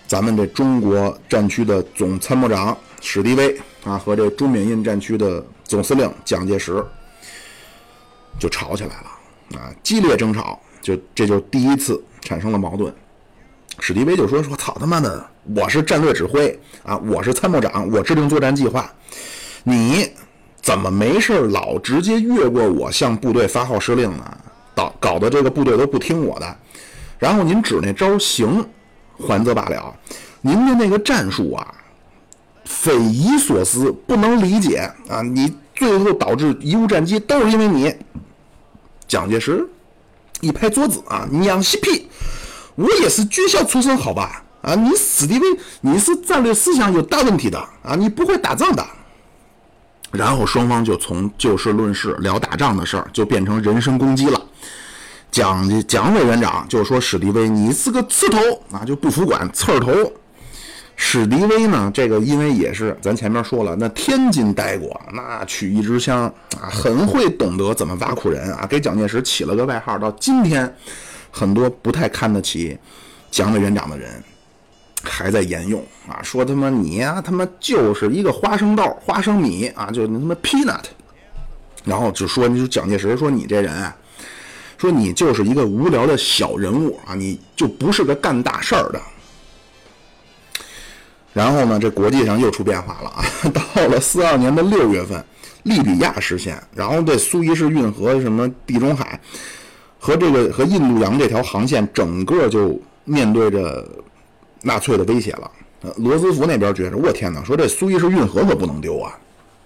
[0.07, 6.85] 咱们这中国战区的总参谋长史迪威啊，和这中缅印战区的总司令蒋介石
[8.39, 12.95] 就吵起来了啊，激烈争吵，就这就第一次产生了矛盾。
[13.81, 18.91] 史迪威就说：“说操他妈的，我是战略指挥啊，我是参谋长，我制定作战计划。”
[19.67, 20.11] 你
[20.61, 24.39] 怎么没事老直接越过我向部队发号施令呢？
[24.75, 26.57] 搞搞得这个部队都不听我的。
[27.19, 28.67] 然后您指那招行，
[29.19, 29.95] 还则罢了，
[30.43, 31.75] 您的那个战术啊，
[32.65, 35.23] 匪夷所思，不能理解啊！
[35.23, 37.95] 你最后导致贻误战机，都是因为你。
[39.09, 39.67] 蒋介石
[40.41, 42.11] 一拍桌子啊，娘西屁！
[42.75, 44.44] 我也是军校出身，好吧？
[44.65, 45.47] 啊，你史迪威，
[45.83, 48.85] 你是战略思想有大问题的啊，你不会打仗的。
[50.11, 54.41] 然后双方就从就事论事聊打仗的事儿，就变成人身攻击了。
[55.31, 58.39] 蒋蒋委员长就说史迪威你是个刺头
[58.71, 59.93] 啊，就不服管刺儿头。
[60.97, 70.73] 史迪威呢，这个因为也是咱前面说了，那天津待过，那曲艺之乡啊，很会懂得怎么挖苦人啊，给蒋介石起了个外号，到今天
[71.33, 72.79] 很多不太看得起
[73.33, 74.23] 蒋委员长的人
[75.05, 80.85] 还在沿用啊，说他妈你呀，他妈就是一个花生豆、花生米啊，就他妈 peanut，
[81.85, 83.97] 然后就说你就蒋介石说你这人啊。
[84.77, 89.01] 说你就是一个无聊的小人物啊，你就不是个干大事儿的。
[91.33, 93.25] 然后呢，这国际上又出变化了啊！
[93.55, 95.25] 到了四二年的六月份，
[95.63, 99.19] 利比亚失陷，然后这苏伊士运河、什么地中海
[99.99, 103.89] 和这个和印度洋这条航线，整个就面对着
[104.65, 105.49] 纳粹的威胁了。
[105.99, 109.17] 罗斯福那边觉着，我天哪，说这苏伊士运河可不能丢啊！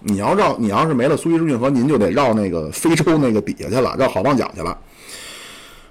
[0.01, 4.77] 你要绕，你要是没了苏伊士运河，您就得绕那个非洲那个底下去了，绕好望角去了。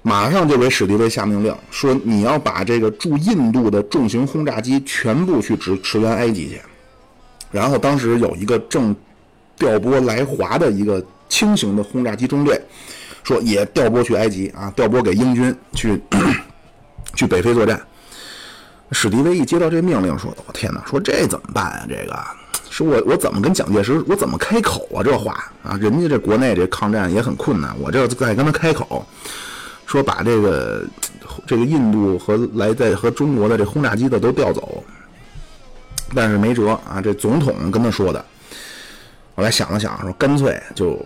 [0.01, 6.61] 马上就给史迪威下命令，说你要把这个驻印度的重型轰炸机全部去支驰援埃及去。
[7.51, 8.95] 然后当时有一个正
[9.57, 12.61] 调拨来华的一个轻型的轰炸机中队，
[13.23, 15.99] 说也调拨去埃及啊，调拨给英军去
[17.15, 17.81] 去北非作战。
[18.91, 21.85] 史迪威一接到这命令，说：“我天哪，说这怎么办啊？
[21.87, 22.19] 这个，
[22.69, 25.03] 说我我怎么跟蒋介石，我怎么开口啊？
[25.03, 29.05] 这话啊，人家这国内这抗战也很困难，我这再跟他开口。”
[29.85, 30.85] 说把这个
[31.47, 34.83] 这个印度和来在和中国的这轰炸机的都调走，
[36.13, 37.01] 但是没辙啊！
[37.03, 38.23] 这总统跟他说的，
[39.35, 41.03] 后来想了想，说干脆就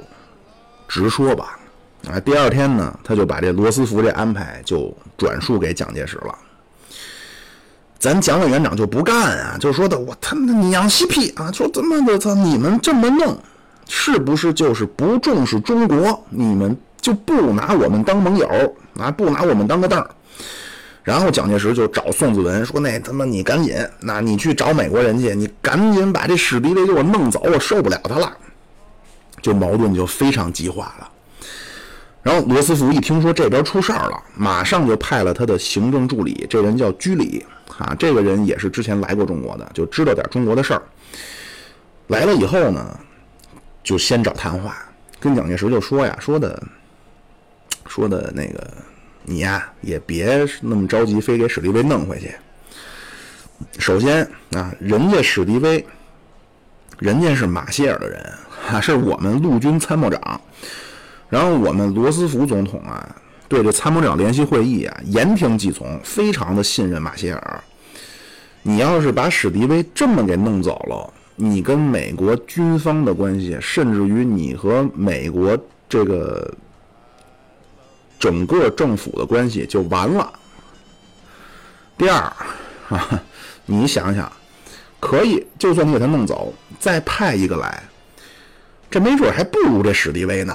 [0.86, 1.58] 直说吧。
[2.10, 6.38] 啊，第二天呢，他就把这罗斯福这安排就转述给蒋介石了。
[8.04, 11.50] 咱蒋委员长就不干啊，就说的我他妈娘西屁啊！
[11.54, 13.38] 说他妈的操，你们这么弄，
[13.88, 16.22] 是不是就是不重视中国？
[16.30, 16.78] 你们？
[17.00, 18.46] 就不拿我们当盟友
[19.00, 20.10] 啊，不拿我们当个凳儿。
[21.02, 28.30] 然后蒋介石就找宋子文说：“那他妈你赶紧，那你去找美国人去，你赶紧把这史迪威给我弄走，我受不了他了。”
[29.42, 31.10] 就矛盾就非常激化了。
[32.22, 37.46] 然后罗斯福一听说这边出事儿了，马上就派了他的行政助理，这人叫居里
[37.78, 40.82] 啊，这个人也是之前来过中国的，就知道点中国的事儿。
[42.08, 43.00] 来了以后呢，
[43.84, 44.76] 就先找谈话，
[45.20, 46.62] 跟蒋介石就说呀，说的。
[47.86, 48.66] 说的那个，
[49.24, 52.34] 你呀也别那么着急，非给史迪威弄回去。
[53.78, 55.86] 首先啊，人家史迪威，
[56.98, 58.34] 人家是马歇尔的人
[58.72, 60.42] 啊，是我们陆军参谋长。
[61.30, 63.16] 然后我们罗斯福总统啊，
[63.48, 67.64] 对这参谋长联席会议啊言听计从，非常的信任马歇尔。
[68.62, 76.54] 你要是把史迪威这么给弄走了，你跟美国军方的关系，甚至于你和美国这个。
[78.20, 80.32] 整个政府的关系就完了。
[81.98, 82.20] 第二，
[82.88, 83.22] 啊，
[83.66, 84.32] 你想想，
[85.02, 87.84] 可以，就算你给他弄走，再派一个来，
[88.90, 90.54] 这没准还不如这史迪威呢。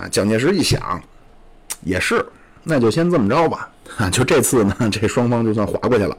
[0.00, 1.00] 啊，蒋介石一想，
[1.82, 2.24] 也是，
[2.64, 3.68] 那就先这么着吧。
[3.96, 6.16] 啊， 就这次呢， 这双方就算划过去了。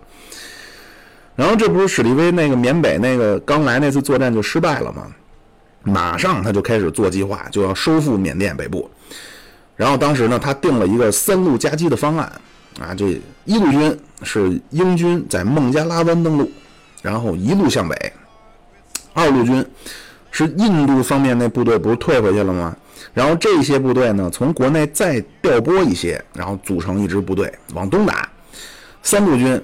[1.35, 5.07] 然后这不是史迪威那个缅北那个刚来那次作战就失败了吗？
[5.83, 8.91] 马上他就开始做计划，就要收复缅甸北部。
[9.77, 12.29] 然后当时呢，他定了一个三路夹击的方案，
[12.81, 16.51] 啊，这一路军是英军在孟加拉湾登陆，
[17.01, 17.95] 然后一路向北；
[19.13, 19.65] 二路军
[20.31, 22.75] 是印度方面那部队不是退回去了吗？
[23.13, 28.27] 然后这些部队呢，从国内再调拨一些，然后组成一支部队往东打；
[29.03, 29.61] 三路军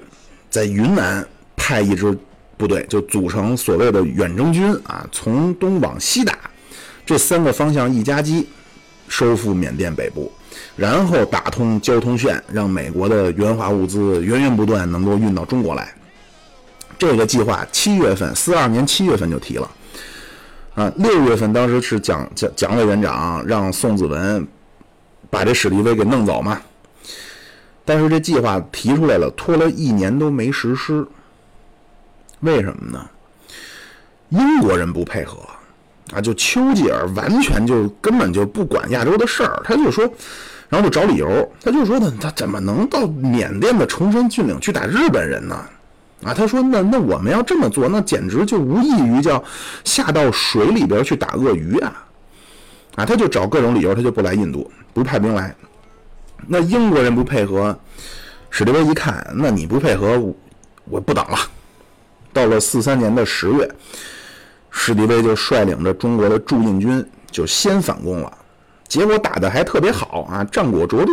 [0.50, 1.26] 在云南
[1.56, 2.16] 派一支
[2.56, 6.38] 部队，就组成所谓的远征军啊，从东往西打，
[7.04, 8.46] 这三个方向一夹击。
[9.08, 10.32] 收复缅甸北部，
[10.74, 15.94] 然后打通交通线，让美国的援华物资源源不断能够运到中国来。
[16.98, 19.70] 这个计划七月份，四二年七月份就提了，
[20.76, 24.46] 啊，六月份当时是蒋蒋蒋委员长让宋子文
[25.28, 26.60] 把这史迪威给弄走嘛，
[27.84, 31.04] 但是这计划提出来了，拖了一年都没实施，
[32.40, 33.04] 为什么呢？
[34.28, 35.38] 英国人不配合。
[36.14, 40.08] 啊，就丘吉尔完全就根本就不管亚洲的事儿，他就说，
[40.68, 45.66] 然后就找理由，他就说呢，他怎么能到缅甸的崇山峻岭去打日本人呢？
[46.24, 49.42] 啊，他说那那我们要这么做，那简直就无异于叫
[49.84, 52.06] 下到水里边去打鳄鱼啊！
[52.96, 55.54] 啊，他就找各种理由，他就不来印度，不派兵来。
[56.46, 57.78] 那英国人不配合，
[58.48, 60.18] 史迪威一看，那你不配合，
[60.84, 61.38] 我不等了。
[62.32, 63.70] 到了四三年的十月，
[64.70, 68.32] 史迪威就率领着中国的驻印军就先反攻了，
[68.88, 71.12] 结果打得还特别好啊，战果卓著。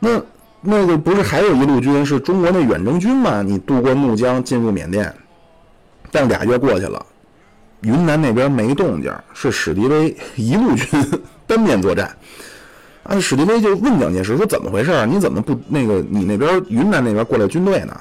[0.00, 0.20] 那
[0.60, 3.42] 那个不是还有一路军是中国那远征军吗？
[3.42, 5.14] 你渡过怒江进入缅甸，
[6.10, 7.04] 但俩月过去了。
[7.82, 10.88] 云南那边没动静，是史迪威一路军
[11.46, 12.10] 单面作战。
[13.04, 15.06] 啊，史迪威就问蒋介石说：“怎么回事？
[15.06, 16.04] 你怎么不那个？
[16.10, 17.96] 你那边云南那边过来军队呢？”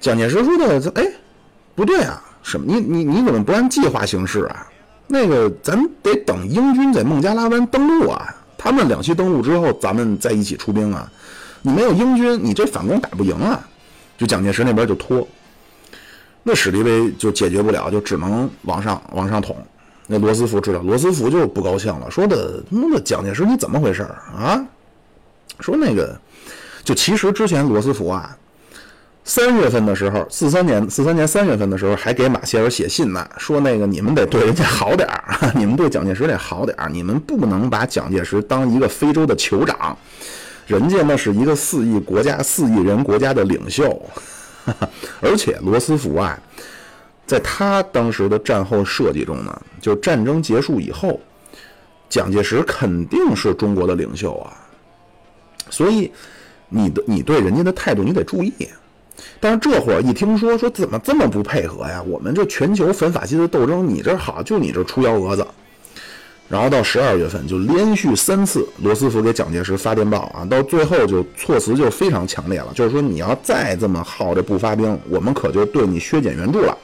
[0.00, 1.06] 蒋介石说的：“哎，
[1.74, 2.66] 不对啊，什么？
[2.66, 4.66] 你你你怎么不按计划行事啊？
[5.06, 11.12] 那个咱得等英军在孟加拉湾登陆啊，他们两栖登陆之后，咱们再一起出兵啊。
[11.62, 13.60] 你没有英军，你这反攻打不赢啊。”
[14.18, 15.26] 就蒋介石那边就拖。
[16.42, 19.56] 那史迪威就解决不了，就只能往上往上捅。
[20.06, 24.58] 那罗斯福知道，罗斯福就不高兴了，说的那蒋介石你怎么回事啊？
[25.60, 26.18] 说那个，
[26.82, 28.34] 就其实之前罗斯福啊，
[29.24, 35.06] 三月份的时候，四三年四三年三月份的时候，还给马歇尔写信呢，说那个你们得对人家好点，
[35.54, 39.94] 你们对蒋介石得好点，你们不能把蒋介石当一个非洲的酋长，
[40.68, 44.00] 人家那是一个四亿国家四亿人国家的领袖。
[45.22, 46.38] 而且罗斯福啊，
[47.26, 51.18] 在他当时的战后设计中呢，就战争结束以后，
[52.10, 54.52] 蒋介石肯定是中国的领袖啊，
[55.70, 56.12] 所以
[56.68, 58.52] 你的你对人家的态度你得注意。
[59.40, 62.02] 但是这会儿一听说说怎么这么不配合呀？
[62.06, 65.46] 我们这全球反法西斯斗争，你这好，就你这出幺蛾子。
[66.48, 76.74] 然后到十二月份，就连续三次，罗斯福给蒋介石发电报啊，到最后就措辞就非常强烈了，就是说你要再这么耗着不发兵，我们可就对你削减援助了。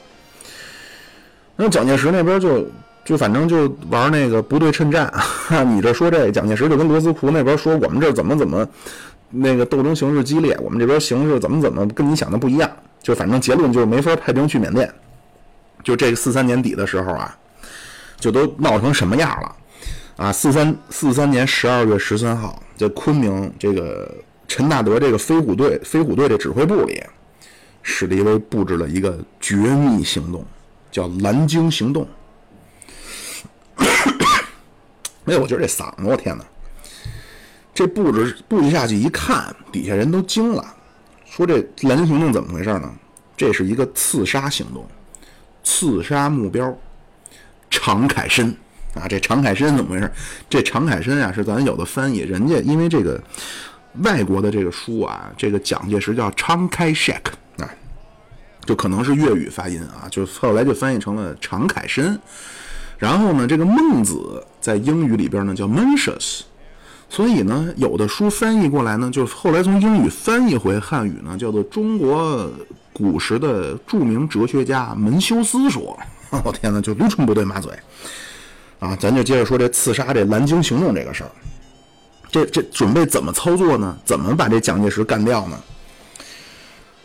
[1.55, 2.63] 那蒋介石那边就
[3.03, 5.11] 就反正就玩那个不对称战，
[5.67, 8.67] 你这说这，蒋介石就跟罗斯福那边说，我们这怎么怎么
[9.31, 12.69] 那个斗争形势激烈，我们这边形势怎么怎么跟你想的不一样，
[13.01, 14.93] 就反正结论就是没法派兵去缅甸。
[15.83, 17.35] 就这个四三年底的时候啊。
[18.25, 19.55] 就都闹成什么样了，
[20.17, 20.31] 啊！
[20.31, 24.11] 四三四三年十二月十三号，在昆明这个
[24.47, 27.03] 陈纳德这个飞虎队飞虎队的指挥部里，
[27.83, 30.43] 史迪威布置了一个绝密行动，
[30.91, 32.07] 叫蓝鲸行动。
[35.25, 36.43] 哎呦，我觉得这嗓子，我天哪！
[37.75, 40.65] 这布置布置下去一看，底下人都惊了，
[41.25, 42.91] 说这蓝鲸行动怎么回事呢？
[43.37, 44.83] 这是一个刺杀行动，
[45.63, 46.75] 刺杀目标。
[47.75, 48.55] 常凯申
[48.93, 50.09] 啊，这常凯申怎么回事？
[50.49, 53.21] 这常凯申啊，是咱有的翻译，人家因为这个
[54.01, 57.19] 外国的这个书啊，这个蒋介石叫常开 shek
[57.57, 57.69] 啊，
[58.65, 62.17] 就可能是粤语发音啊，就后来就翻译成了常凯申。
[62.97, 66.43] 然后呢，这个孟子在英语里边呢叫 Mencius，
[67.09, 72.49] 所以呢，有的书翻译过来呢，就是后来从英语翻译回汉语呢，叫做中国
[72.93, 75.99] 古时的著名哲学家门修斯说。
[76.43, 77.71] 我天哪，就驴唇不对马嘴，
[78.79, 78.95] 啊！
[78.97, 81.31] 咱就接着说这刺杀这蓝鲸行动这个事儿。
[82.31, 83.97] 这这准备怎么操作呢？
[84.03, 85.57] 怎么把这蒋介石干掉呢？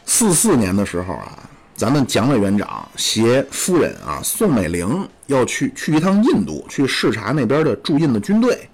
[0.04, 1.38] 四四年的时候啊，
[1.76, 8.68] 咱们蒋委员长携夫人啊宋美龄要去去一趟印度，去视察那边的驻印的军队。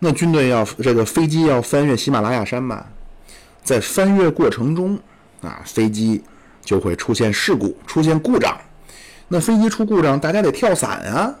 [0.00, 2.86] 那军队要这个飞机要翻越喜马拉雅山吧，
[3.62, 4.98] 在翻越过程中
[5.42, 6.22] 啊，飞机
[6.64, 8.58] 就会出现事故，出现故障。
[9.28, 11.34] 那飞机出故障，大家得跳伞啊！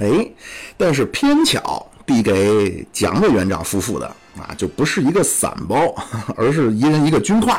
[0.00, 0.30] 哎，
[0.76, 4.06] 但是偏巧递给蒋委员长夫妇的
[4.38, 5.94] 啊，就不是一个伞包，
[6.36, 7.58] 而是一人一个军挎。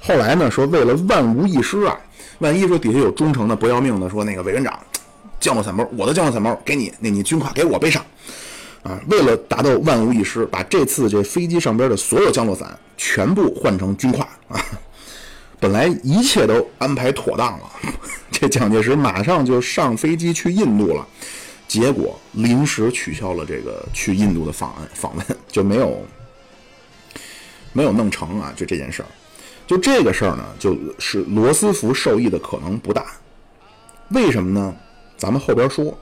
[0.00, 1.98] 后来呢，说为了万无一失啊，
[2.38, 4.78] 万一说底下有忠诚的不要命的，说那个委员长
[5.40, 8.04] 降落伞包，我的降落伞包给你，那你军挎给我背上
[8.82, 9.00] 啊。
[9.08, 14.60] 为了达到万无一失，把这次这飞机上边的所有降落伞全部换成军挎啊。
[15.58, 17.70] 本来一切都安排妥当了，
[18.30, 21.06] 这蒋介石马上就上飞机去印度了，
[21.66, 26.04] 结果临时取消了这个去印度的访问，访问就没有
[27.72, 28.52] 没有弄成啊！
[28.56, 29.08] 就这件事儿，
[29.66, 33.06] 就这个事儿呢，就是罗斯福受益的可能不大。
[34.10, 34.74] 为什么呢？
[35.16, 35.96] 咱们后边说，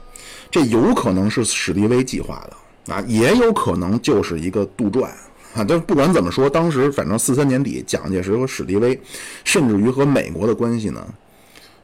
[0.51, 5.09] 这有可能是史迪威计划的啊，也有可能就是一个杜撰。
[5.55, 8.99] 啊，但不管怎么说，当时反正四三年底，蒋介石和史迪威，
[9.45, 11.01] 甚至于和美国的关系呢，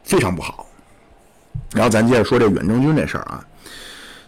[0.04, 0.68] 非常不好。
[1.74, 3.46] 然后咱接着说这远征军这事儿啊，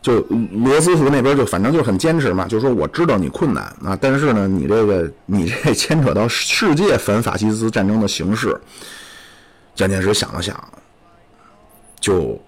[0.02, 0.22] 就
[0.64, 8.58] 罗斯福那边就反正就很坚持嘛，就说我知道你困难啊，但是呢，你这个你这牵扯到世界反法西斯战争的形势，
[9.76, 10.58] 蒋介石想了想，
[12.00, 12.42] 就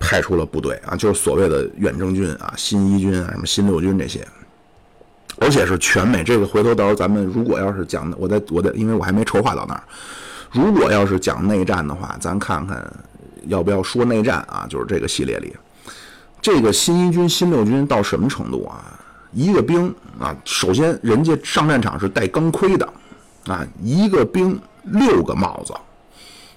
[0.00, 4.26] 派出了部队啊，就是所谓的远征军啊，新一军啊，什么新六军这些。
[5.40, 9.82] 而且是全美，这个回头到时候咱们如果要是讲，我在我在，因为我还没筹划到那儿。
[10.52, 12.86] 如果要是讲内战的话，咱看看
[13.46, 14.66] 要不要说内战啊？
[14.68, 15.56] 就是这个系列里，
[16.42, 18.84] 这个新一军、新六军到什么程度啊？
[19.32, 22.86] 一个兵啊，首先人家上战场是戴钢盔的
[23.46, 25.72] 啊，一个兵六个帽子。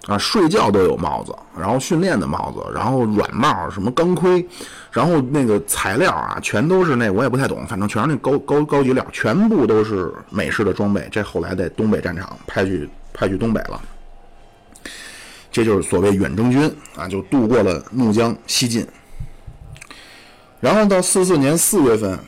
[0.07, 4.45] 啊，睡觉都有帽子，然后训练的帽子，然后软帽，什么钢盔，
[4.91, 11.07] 然后那个材料啊，全都是那我也不太懂，反正全是那高高高级料，全部都是美式的装备。
[11.09, 13.81] 这后来在东北战场派去派去东北了，
[15.49, 18.85] 这就是所谓远征军啊，就渡过了怒江西进。
[20.59, 22.19] 然后到四四年四月份，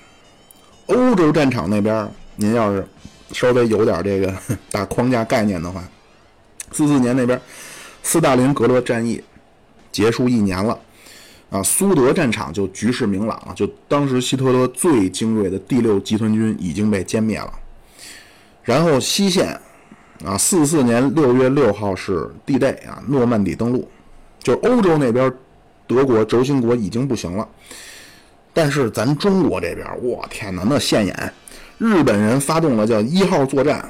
[0.86, 2.88] 欧洲战场那边，您要是
[3.34, 4.34] 稍微有点这个
[4.72, 5.84] 大框架概念的话。
[6.72, 7.40] 四四年那边，
[8.08, 9.22] 斯大林格勒战役
[9.92, 10.80] 结束一年了，
[11.50, 17.52] 啊，苏德战场就局势明朗了，就当时希特勒最精锐的第六集团军已经被歼灭了。
[18.62, 19.60] 然后西线，
[20.24, 23.90] 啊，四四年六月六号是 D-Day 啊，诺曼底登陆，
[24.40, 25.34] 就欧洲那边，
[25.88, 27.48] 德国轴心国已经不行了，
[28.54, 31.34] 但是咱中国这边，我天哪，那现眼，
[31.80, 33.84] 日本人发动了叫一号作战。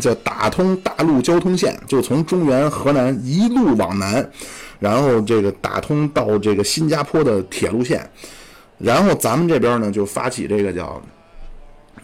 [0.00, 4.28] 叫打通大陆交通线，就从中原河南一路往南，
[4.78, 8.08] 然后这个打通到这个新加坡的铁路线，
[8.78, 11.02] 然后咱们这边呢就发起这个叫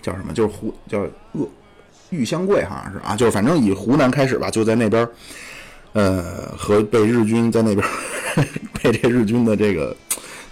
[0.02, 1.00] 叫什么，就是湖叫
[1.32, 1.48] 鄂
[2.10, 5.08] 玉香桂好像是啊，就是反正以湖南开始吧，就在那边，
[5.92, 7.86] 呃，和被日军在那边
[8.82, 9.96] 被这日军的这个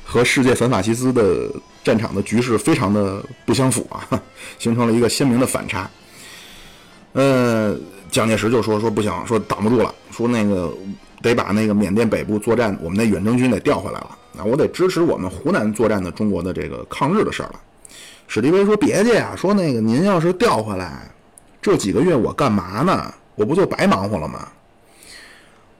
[0.05, 1.51] 和世界反法西斯的
[1.85, 4.23] 战场的局势非常的不相符啊，
[4.59, 5.89] 形成了一个鲜明的反差。
[7.13, 7.77] 呃，
[8.11, 10.73] 蒋介石就说说不行，说挡不住了，说那个
[11.21, 14.19] 得把那个缅甸北部作战，我们那远征军得调回来了。
[14.35, 17.61] 那我得支持我们湖南作战的中国的这个抗日的事儿了。
[18.29, 21.11] 史迪威说别介呀，说那个您要是调回来，
[21.61, 23.13] 这几个月我干嘛呢？
[23.35, 24.49] 我不就白忙活了吗？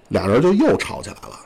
[0.09, 1.39] 俩人就又吵起来了。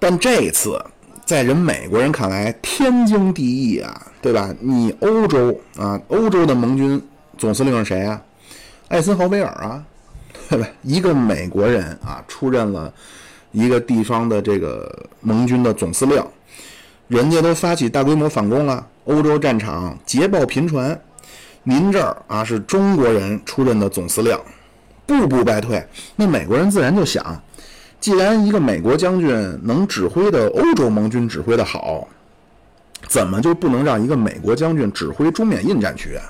[0.00, 0.84] 但这一次
[1.24, 4.52] 在人美国人看来天经地义啊，对吧？
[4.58, 7.00] 你欧洲啊，欧洲的盟军。
[7.42, 8.22] 总司令是谁啊？
[8.86, 9.84] 艾森豪威尔啊，
[10.82, 12.94] 一个美国人啊，出任了
[13.50, 14.88] 一个地方的这个
[15.20, 16.24] 盟军的总司令，
[17.08, 20.96] 人家都发起大规模反攻了，欧洲战场捷报频传，
[21.64, 24.38] 您这儿啊是中国人出任的总司令，
[25.04, 25.84] 步步败退，
[26.14, 27.42] 那美国人自然就想，
[27.98, 29.28] 既然一个美国将军
[29.64, 32.06] 能指挥的欧洲盟军指挥的好，
[33.08, 36.22] 怎么就不能让一个美国将军指挥中缅印战区啊？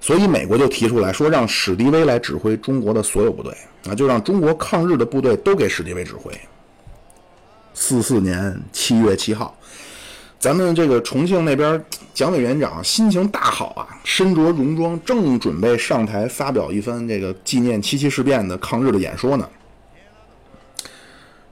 [0.00, 3.54] 所以美国就提出来说，让史迪威来指挥中国的所有部队
[3.86, 6.32] 啊，就让中国抗日的部队都给史迪威指挥。
[7.74, 9.56] 四四年七月七号，
[10.38, 11.82] 咱们这个重庆那边
[12.14, 19.48] 蒋委员长心情大好啊，身着戎装，正准备上台发表一番这个纪念七七事变的抗日的演说呢。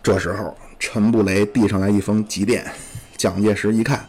[0.03, 2.64] 这时候，陈布雷递上来一封急电，
[3.16, 4.09] 蒋介石一看，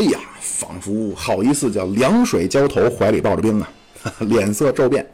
[0.00, 0.18] 哎呀！
[0.40, 3.70] 仿佛好一次叫凉水浇头，怀里抱着冰啊，
[4.20, 5.06] 脸色骤变。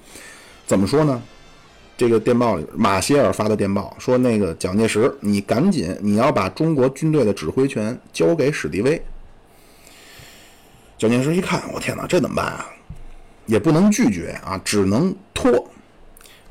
[0.65, 1.21] 怎么说呢？
[1.97, 9.03] 这个电报里，马歇尔发的电报说：“那个蒋介石，你赶紧，你要把中国军队的指挥权交给史迪威。”
[10.97, 12.67] 蒋介石一看，我天哪，这怎么办啊？
[13.47, 15.69] 也不能拒绝啊，只能拖。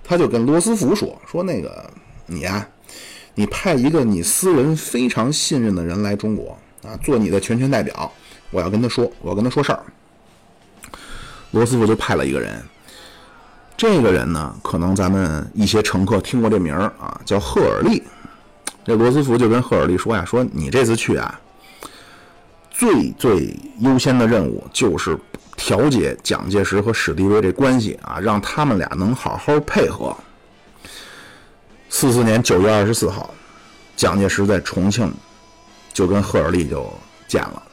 [0.03, 1.89] 他就跟罗斯福说：“说那个
[2.25, 2.67] 你呀，
[3.33, 8.11] 你派一个你私人非常信任的人来中国啊，做你的全权代表。”
[8.51, 9.83] 我要跟他说，我要跟他说事儿。
[11.51, 12.61] 罗斯福就派了一个人，
[13.77, 18.03] 这个人呢，可能咱们一些乘客听过这名儿啊，叫赫尔利。
[18.83, 21.39] 这罗斯福就跟赫尔利说呀：“说你这次去啊，
[22.69, 25.17] 最最优先的任务就是
[25.55, 30.15] 调解蒋介石和史迪威这关系啊，让他们俩能好好配合。”
[31.89, 33.33] 四四年九月二十四号，
[33.95, 35.11] 蒋介石在重庆
[35.93, 36.91] 就跟赫尔利就
[37.27, 37.63] 见了。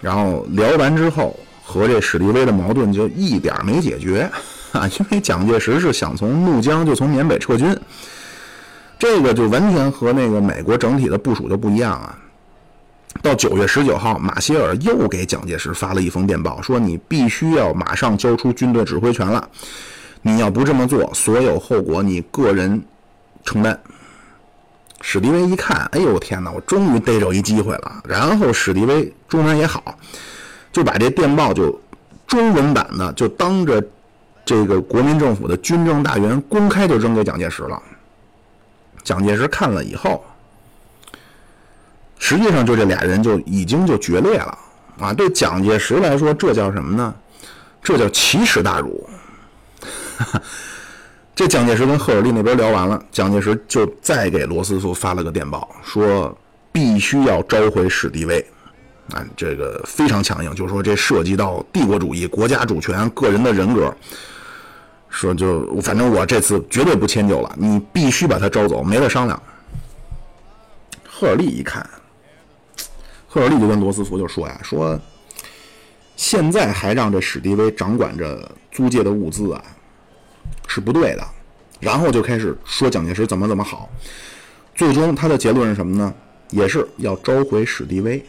[0.00, 4.30] 然后聊完之后，和这史迪威的矛盾就一点没解决
[4.72, 4.86] 啊！
[4.98, 7.76] 因为蒋介石是想从怒江就从缅北撤军，
[8.98, 12.18] 这个就完全和那个美国整体的部署就不一样啊。
[13.22, 19.48] 到九月十九号，马歇尔又给蒋介石发了一封电报，说你必须要马上交出军队指挥权了，
[20.20, 22.80] 你要不这么做，所有后果你个人
[23.42, 23.80] 承担。
[25.08, 28.02] 史迪威一看，哎呦天哪，我终于逮着一机会了。
[28.08, 29.96] 然后史迪威中文也好，
[30.72, 31.80] 就把这电报就
[32.26, 33.80] 中文版的就当着
[34.44, 37.80] 这个国民政府的军政大员公开就扔给蒋介石了。
[39.04, 40.24] 蒋介石看了以后，
[42.18, 44.58] 实际上就这俩人就已经就决裂了
[44.98, 45.12] 啊！
[45.12, 47.14] 对蒋介石来说，这叫什么呢？
[47.80, 49.08] 这叫奇耻大辱。
[51.36, 56.34] 这蒋介石跟赫尔利那边聊完了，蒋介石就再给罗斯福发了个电报，说
[56.72, 58.40] 必须要召回史迪威。
[59.12, 63.94] 啊，这个非常强硬，就是说这涉及到帝国主义、国家主权、个人的人格。
[65.10, 69.40] 说就反正我这次绝对不迁就了，你必须把他招走，没得商量。
[71.06, 71.86] 赫尔利一看，
[73.28, 74.98] 赫尔利就跟罗斯福就说呀，说
[76.16, 79.62] 现在还让这史迪威掌管着租界的物资啊，
[80.66, 81.26] 是不对的。
[81.80, 83.88] 然后就开始说蒋介石怎么怎么好，
[84.74, 86.14] 最终他的结论是什么呢？
[86.50, 88.24] 也是要召回史迪威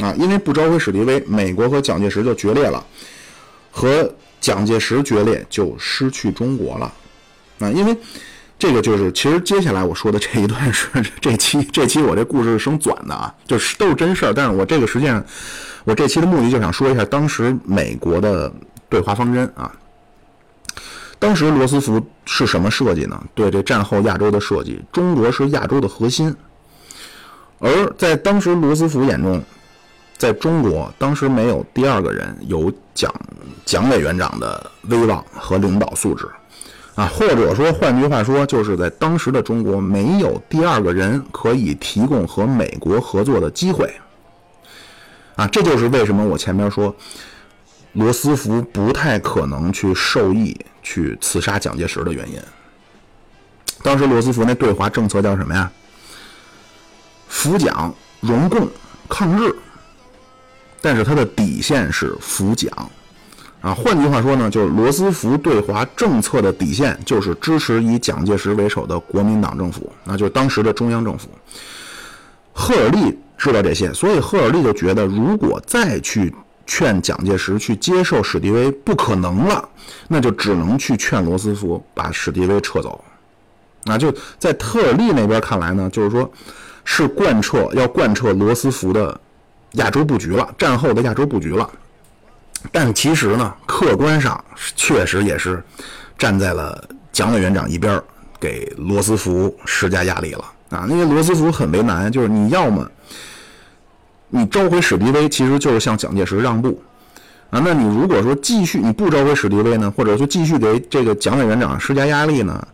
[0.00, 2.84] 啊，因为不召回史迪威，美国和蒋介石就决裂了，
[3.70, 4.14] 和。
[4.40, 6.94] 蒋介石决裂就失去中国了，
[7.58, 7.94] 啊，因为
[8.56, 10.86] 这个就是其实接下来我说的这一段是
[11.20, 14.32] 这期这期我这故事是生转的啊，就是都是真事儿。
[14.32, 15.22] 但是我这个实际上
[15.82, 18.50] 我这期的目的就想说一下当时美国的
[18.88, 19.70] 对华方针啊。
[21.18, 23.22] 当时罗斯福是什么设计呢？
[23.34, 26.34] 对这战后亚洲的设计，中国是亚洲的核心，
[27.58, 29.42] 而在当时罗斯福眼中。
[30.16, 33.08] 在中国，当时没有第二个人有蒋
[33.64, 36.28] 蒋委员长的威望和领导素质，
[36.96, 43.94] 啊，或者说换句话说，就是在当时的中国没有第二个人可以提供和美国合作的机会，
[45.36, 46.92] 啊，这就是为什么我前面说
[47.92, 52.38] 罗斯福不太可能去授意去刺杀蒋介石的原因。
[53.82, 55.70] 当时罗斯福那对华政策叫什么呀？
[57.28, 58.68] 扶蒋、容共、
[59.08, 59.54] 抗日。
[60.80, 62.70] 但是他的底线是扶蒋，
[63.60, 71.28] 啊，换句话说呢，就是罗斯福对华政策的底线就是支持以蒋介石为首的国民党政府，那就是当时的中央政府。
[72.52, 76.32] 赫尔利知道这些，所以赫尔利就觉得，如果再去
[76.68, 79.68] 劝蒋介石去接受史迪威不可能了，
[80.06, 83.04] 那就只能去劝罗斯福把史迪威撤走。
[83.82, 86.30] 那就在特尔利那边看来呢，就是说，
[86.84, 89.20] 是贯彻要贯彻罗斯福的。
[89.72, 91.70] 亚洲布局了，战后的亚洲布局了，
[92.72, 94.42] 但其实呢，客观上
[94.74, 95.62] 确实也是
[96.16, 98.02] 站在了蒋委员长一边，
[98.40, 100.86] 给罗斯福施加压力了啊！
[100.88, 102.90] 因为罗斯福很为难，就是你要么
[104.30, 106.82] 你召回史迪威，其实就是向蒋介石让步
[107.50, 107.60] 啊。
[107.64, 112.68] 那你如果说继续你不召回史迪威呢，或者说继续给这个蒋委员长施加压力呢，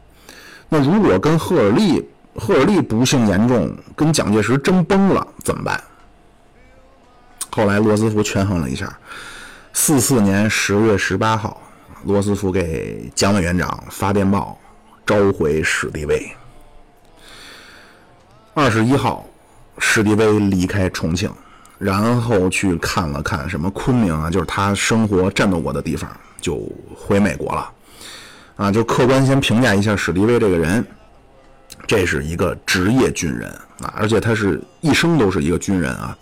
[0.68, 5.82] 那如果跟赫尔利赫尔利不幸严重，跟蒋介石真崩了怎么办？
[7.50, 8.92] 后来罗斯福权衡了一下，
[9.72, 11.62] 四四年十月十八号，
[12.02, 14.58] 罗斯福给蒋委员长发电报，
[15.06, 16.28] 召回史迪威。
[18.54, 19.24] 二十一号，
[19.78, 21.30] 史迪威离开重庆，
[21.84, 26.10] 然后去看了看什么昆明啊，就是他生活战斗过的地方，
[26.40, 26.58] 就
[26.96, 27.70] 回美国了。
[28.56, 30.82] 啊，就客观先评价一下史迪威这个人，
[31.86, 33.50] 这是一个职业军人
[33.82, 36.16] 啊，而且他是一生都是一个军人啊。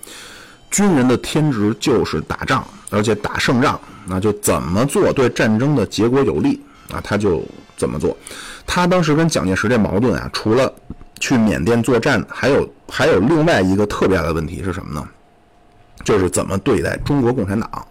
[0.69, 6.61] 军人的天职就是打仗，而且打胜仗，那就怎么做对战争的结果有利
[6.91, 7.41] 啊，他就
[7.77, 8.17] 怎么做。
[8.67, 10.75] 他当时跟蒋介石这矛盾啊，除了
[11.21, 15.09] 去缅甸作战，还有还有另外一个特别大的问题是什么呢？
[16.05, 17.87] 就是怎么对待中国共产党。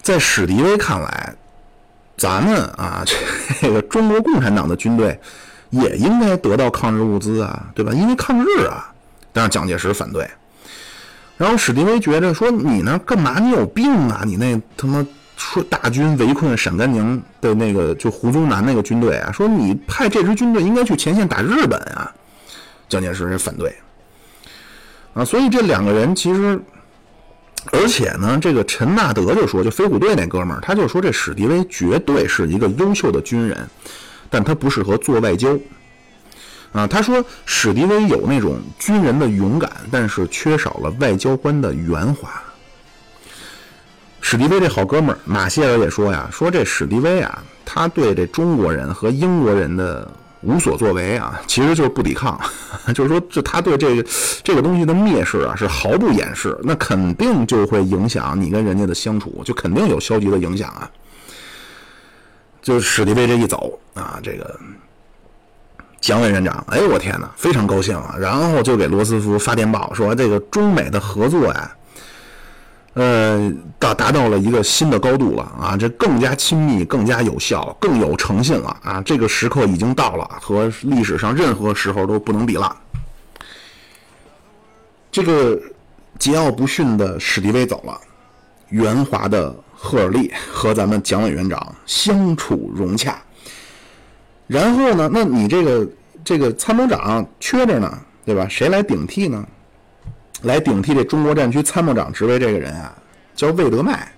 [0.00, 1.34] 在史迪威看来，
[2.16, 3.04] 咱们啊，
[3.60, 5.18] 这个中国共产党的军队
[5.70, 7.92] 也应该得到抗日物资啊，对吧？
[7.92, 8.92] 因为抗日啊，
[9.32, 10.28] 但是蒋介石反对。
[11.38, 13.40] 然后史迪威觉着说：“你那干嘛？
[13.40, 14.22] 你有病啊！
[14.24, 15.04] 你那他妈
[15.36, 22.12] 说大军围困陕甘宁的那个就胡宗南那个军队啊，说你派这支军队应该去前线打日本啊！”
[22.88, 23.74] 蒋介石反对
[25.14, 26.58] 啊，所以这两个人其实，
[27.70, 33.68] 而且呢，这个陈纳德就说，就飞虎队那哥们儿，他就说这史迪威绝对是一个优秀的军人，
[34.30, 35.56] 但他不适合做外交。
[36.72, 42.30] 啊，他说史迪威有那种军人的勇敢，但是缺少了外交官的圆滑。
[44.22, 50.10] 史迪威这好哥们儿马歇尔也说呀，说这史迪威啊，他对这中国人和英国人的
[50.42, 52.38] 无所作为啊，其实就是不抵抗，
[52.94, 54.08] 就是说，就他对这个
[54.42, 60.90] 这个东西的蔑视啊，是毫不掩饰，那肯定就会影响你跟人家的相处，就肯定有消极的影响啊。
[62.60, 64.58] 就史迪威这一走啊，这个。
[66.00, 68.16] 蒋委员长，哎，我天哪，非常高兴啊！
[68.18, 71.76] 然后就给罗斯福发电报说，这个中美的合作呀，
[72.94, 79.00] 呃，达达到了一个新的高度了啊，这更加亲密、更加有效、更有诚信了啊！
[79.00, 82.76] 这个时刻已经到了，和历史上任何时候都不能比了。
[85.10, 85.56] 这个
[86.18, 87.98] 桀骜不驯的史迪威走了，
[88.68, 93.16] 圆滑的赫尔利和咱们蒋委员长相处融洽。
[94.46, 95.08] 然后呢？
[95.10, 95.88] 那你这个
[96.22, 98.46] 这个参谋长缺着呢，对吧？
[98.50, 99.46] 谁来顶替呢？
[100.42, 102.94] 来顶替这中国战区参谋长职位这个人啊，
[103.34, 104.10] 叫魏德迈。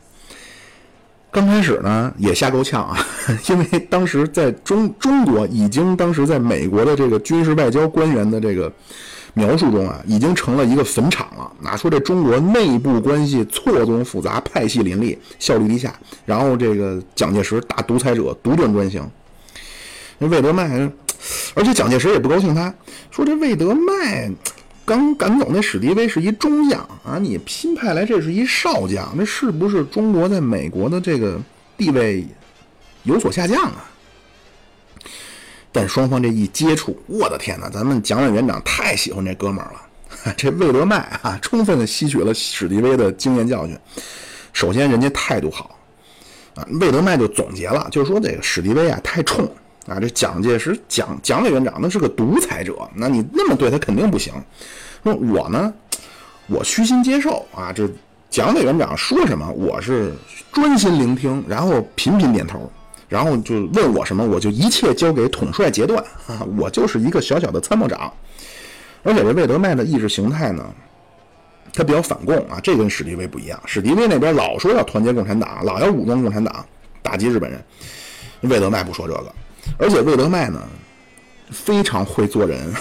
[1.30, 2.96] 刚开始呢也吓够呛啊，
[3.48, 8.72] 因为当时在中中国已经当时在美国的这个军事外交官员的这个
[9.32, 11.50] 描述中啊，已经成了一个坟场了。
[11.60, 15.92] 哪说这中国内部关系错综复杂，派系林立，效率低下，
[16.24, 19.04] 然后这个蒋介石大独裁者，独断专行。
[20.18, 20.88] 那魏德迈，
[21.54, 22.72] 而且蒋介石也不高兴，他
[23.10, 24.30] 说：“这魏德迈
[24.84, 31.40] 刚赶走那史迪威是一中将啊，你新派来这是一少将，那是不是中国在美国的这个
[31.76, 32.26] 地位
[33.04, 33.84] 有所下降啊？”
[35.72, 37.68] 但双方这一接触，我的天哪！
[37.68, 43.76] 咱们蒋委员长太喜欢这哥们儿了， 这魏德迈啊，充分的吸取了史迪威的经验教训。
[44.52, 45.76] 首先，人家态度好
[46.54, 49.50] 啊，魏德迈就总结了，就是说这个史迪威啊太冲。
[49.86, 54.32] 啊，这蒋介石蒋蒋委员长那是个独裁者，那你那么对他肯定不行。
[55.02, 55.72] 说我呢，
[56.46, 57.88] 我虚心接受啊，这
[58.30, 60.14] 蒋委员长说什么，我是
[60.52, 62.72] 专心聆听，然后频频点头，
[63.08, 68.10] 然后就问我什么，我就一切交给统帅决断啊，我就是一个小小的参谋长。
[69.02, 70.64] 而且这魏德迈的意识形态呢，
[71.74, 73.60] 他比较反共啊，这跟史迪威不一样。
[73.66, 76.64] 史迪威那边老说要团结共产党，老要武装共产党，
[77.02, 77.62] 打击日本人。
[78.40, 79.34] 魏德迈不说这个。
[79.78, 80.60] 而且魏德迈呢，
[81.50, 82.72] 非常会做人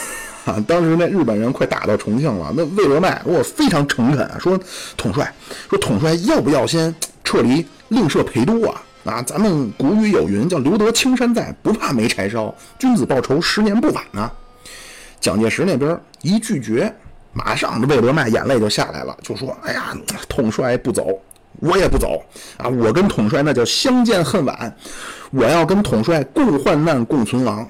[0.46, 0.64] 啊！
[0.68, 4.60] 当时那日本人快打到重庆了，那魏德迈我非常诚恳说
[4.98, 5.34] ：“统帅，
[5.70, 8.82] 说统帅要不要先撤离，另设陪都啊？
[9.06, 12.54] 啊，咱们古语有云，叫留得青山在，不怕没柴烧。
[12.78, 14.32] 君子报仇，十年不晚呢。”
[15.20, 16.94] 蒋介石那边一拒绝，
[17.32, 19.96] 马上这魏德迈眼泪就下来了，就说：“哎呀，
[20.28, 21.20] 统帅不走。”
[21.60, 22.24] 我也不走
[22.58, 22.68] 啊！
[22.68, 24.76] 我跟统帅那叫相见恨晚，
[25.32, 27.68] 我要跟统帅共患难共存亡。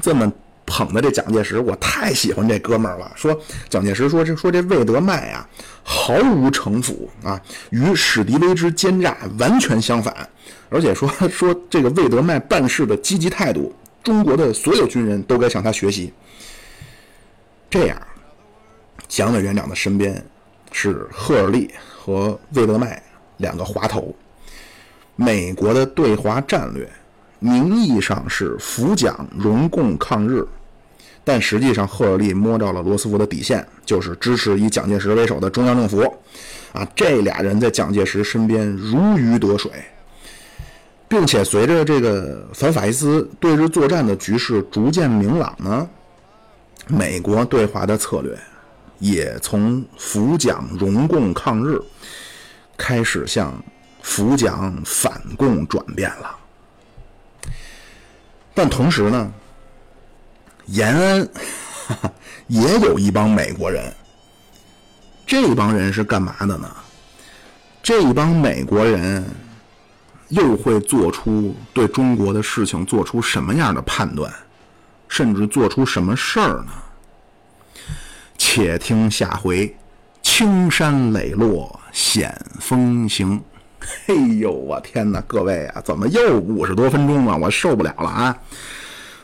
[0.00, 0.32] 这么
[0.64, 3.12] 捧的这蒋介石，我太喜欢这哥们儿了。
[3.14, 3.38] 说
[3.68, 5.46] 蒋介石说这说这魏德迈啊，
[5.82, 7.40] 毫无城府啊，
[7.70, 10.28] 与史迪威之奸诈完全相反。
[10.70, 16.12] 而且说 说这个魏德迈办事的积极态度，中国的所有军人都该向他学习。
[17.68, 18.00] 这样，
[19.08, 20.24] 蒋委员长的身边
[20.72, 21.70] 是赫尔利。
[22.04, 23.00] 和魏德迈
[23.36, 24.12] 两个滑头，
[25.14, 26.90] 美国的对华战略
[27.38, 30.44] 名义上是扶蒋荣共抗日，
[31.22, 36.02] 但实际上赫尔利摸到了罗斯福的底线，就是支持以蒋介石为首的中央政府。
[36.72, 39.70] 啊，这俩人在蒋介石身边如鱼得水，
[41.06, 45.88] 并且随着这个反法西斯对日作战的局势逐渐明朗呢，
[46.88, 48.36] 美国对华的策略。
[49.02, 51.76] 也从扶蒋荣共抗日
[52.78, 53.52] 开始向
[54.00, 56.36] 扶蒋反共转变了，
[58.54, 59.32] 但同时呢，
[60.66, 61.28] 延安
[61.88, 62.12] 哈哈
[62.46, 63.92] 也有一帮美国人，
[65.26, 66.70] 这帮人是干嘛的呢？
[67.82, 69.28] 这帮美国人
[70.28, 74.32] 又会做出对中国的事情做出什么样的判断，
[75.08, 76.72] 甚至做出什么事儿呢？
[78.54, 79.74] 且听下回，
[80.20, 83.40] 青山磊落显风行。
[83.80, 85.22] 嘿呦，我天哪！
[85.22, 87.34] 各位啊，怎么又五十多分钟了？
[87.38, 88.36] 我受不了了啊！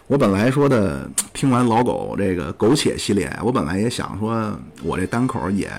[0.07, 5.70] 我本来说的，听完老狗这个苟且系列，我本来也想说，我这单口也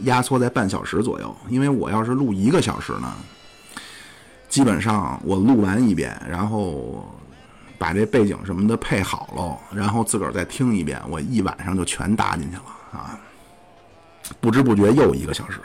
[0.00, 3.14] 压缩在半小时左右，因为我要是录一个小时呢，
[4.48, 7.08] 基本上我录完一遍，然后。
[7.80, 12.62] 把这背景什么的配好喽，然后自个儿再听一遍，我一晚上就全搭进去了
[12.92, 13.18] 啊！
[14.40, 15.58] 不知不觉又一个小时，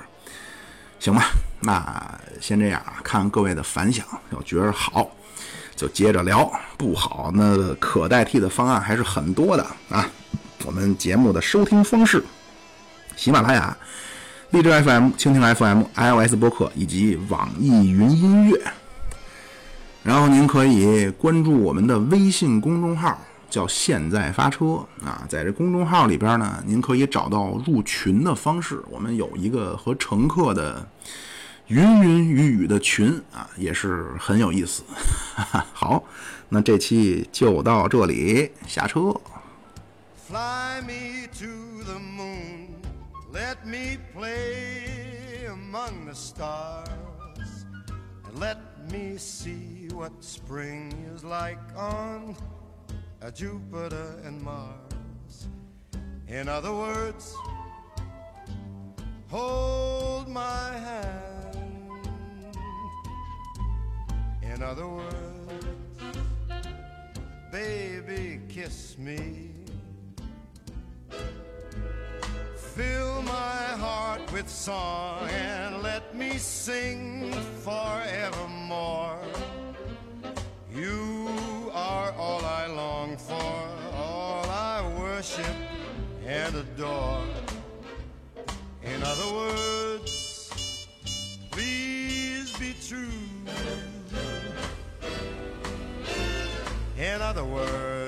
[0.99, 5.09] 行吧，那先这样啊，看各位的反响，要觉得好
[5.75, 10.07] 就接着聊，不好那可代替的方案还是很多的啊。
[10.65, 12.23] 我们节目的收听方式：
[13.17, 13.77] 喜马拉雅、
[14.51, 18.61] 荔枝 FM、蜻蜓 FM、iOS 播客以及网易云音乐。
[20.03, 23.17] 然后您可以关注我们的微信公众号，
[23.53, 28.81] 叫“现在发车”啊，在这公众号里边呢，您可以找到入群的方式。
[28.89, 30.89] 我们有一个和乘客的
[31.67, 34.81] 云云雨雨的群啊，也是很有意思。
[35.71, 36.03] 好，
[36.49, 39.13] 那这期就到这里，下车。
[40.27, 42.69] Fly me to the moon,
[43.31, 46.87] let me play among the stars,
[48.25, 48.57] and let
[48.91, 52.33] me see what spring is like on
[53.31, 55.47] Jupiter and Mars.
[56.27, 57.33] In other words,
[59.27, 62.07] hold my hand.
[64.41, 65.63] In other words,
[67.51, 69.51] baby, kiss me.
[72.55, 77.31] Fill my heart with song and let me sing
[77.63, 79.19] forevermore.
[85.37, 85.55] Worship
[86.25, 87.21] and adore.
[88.83, 90.87] In other words,
[91.51, 93.07] please be true.
[96.97, 98.02] In other words,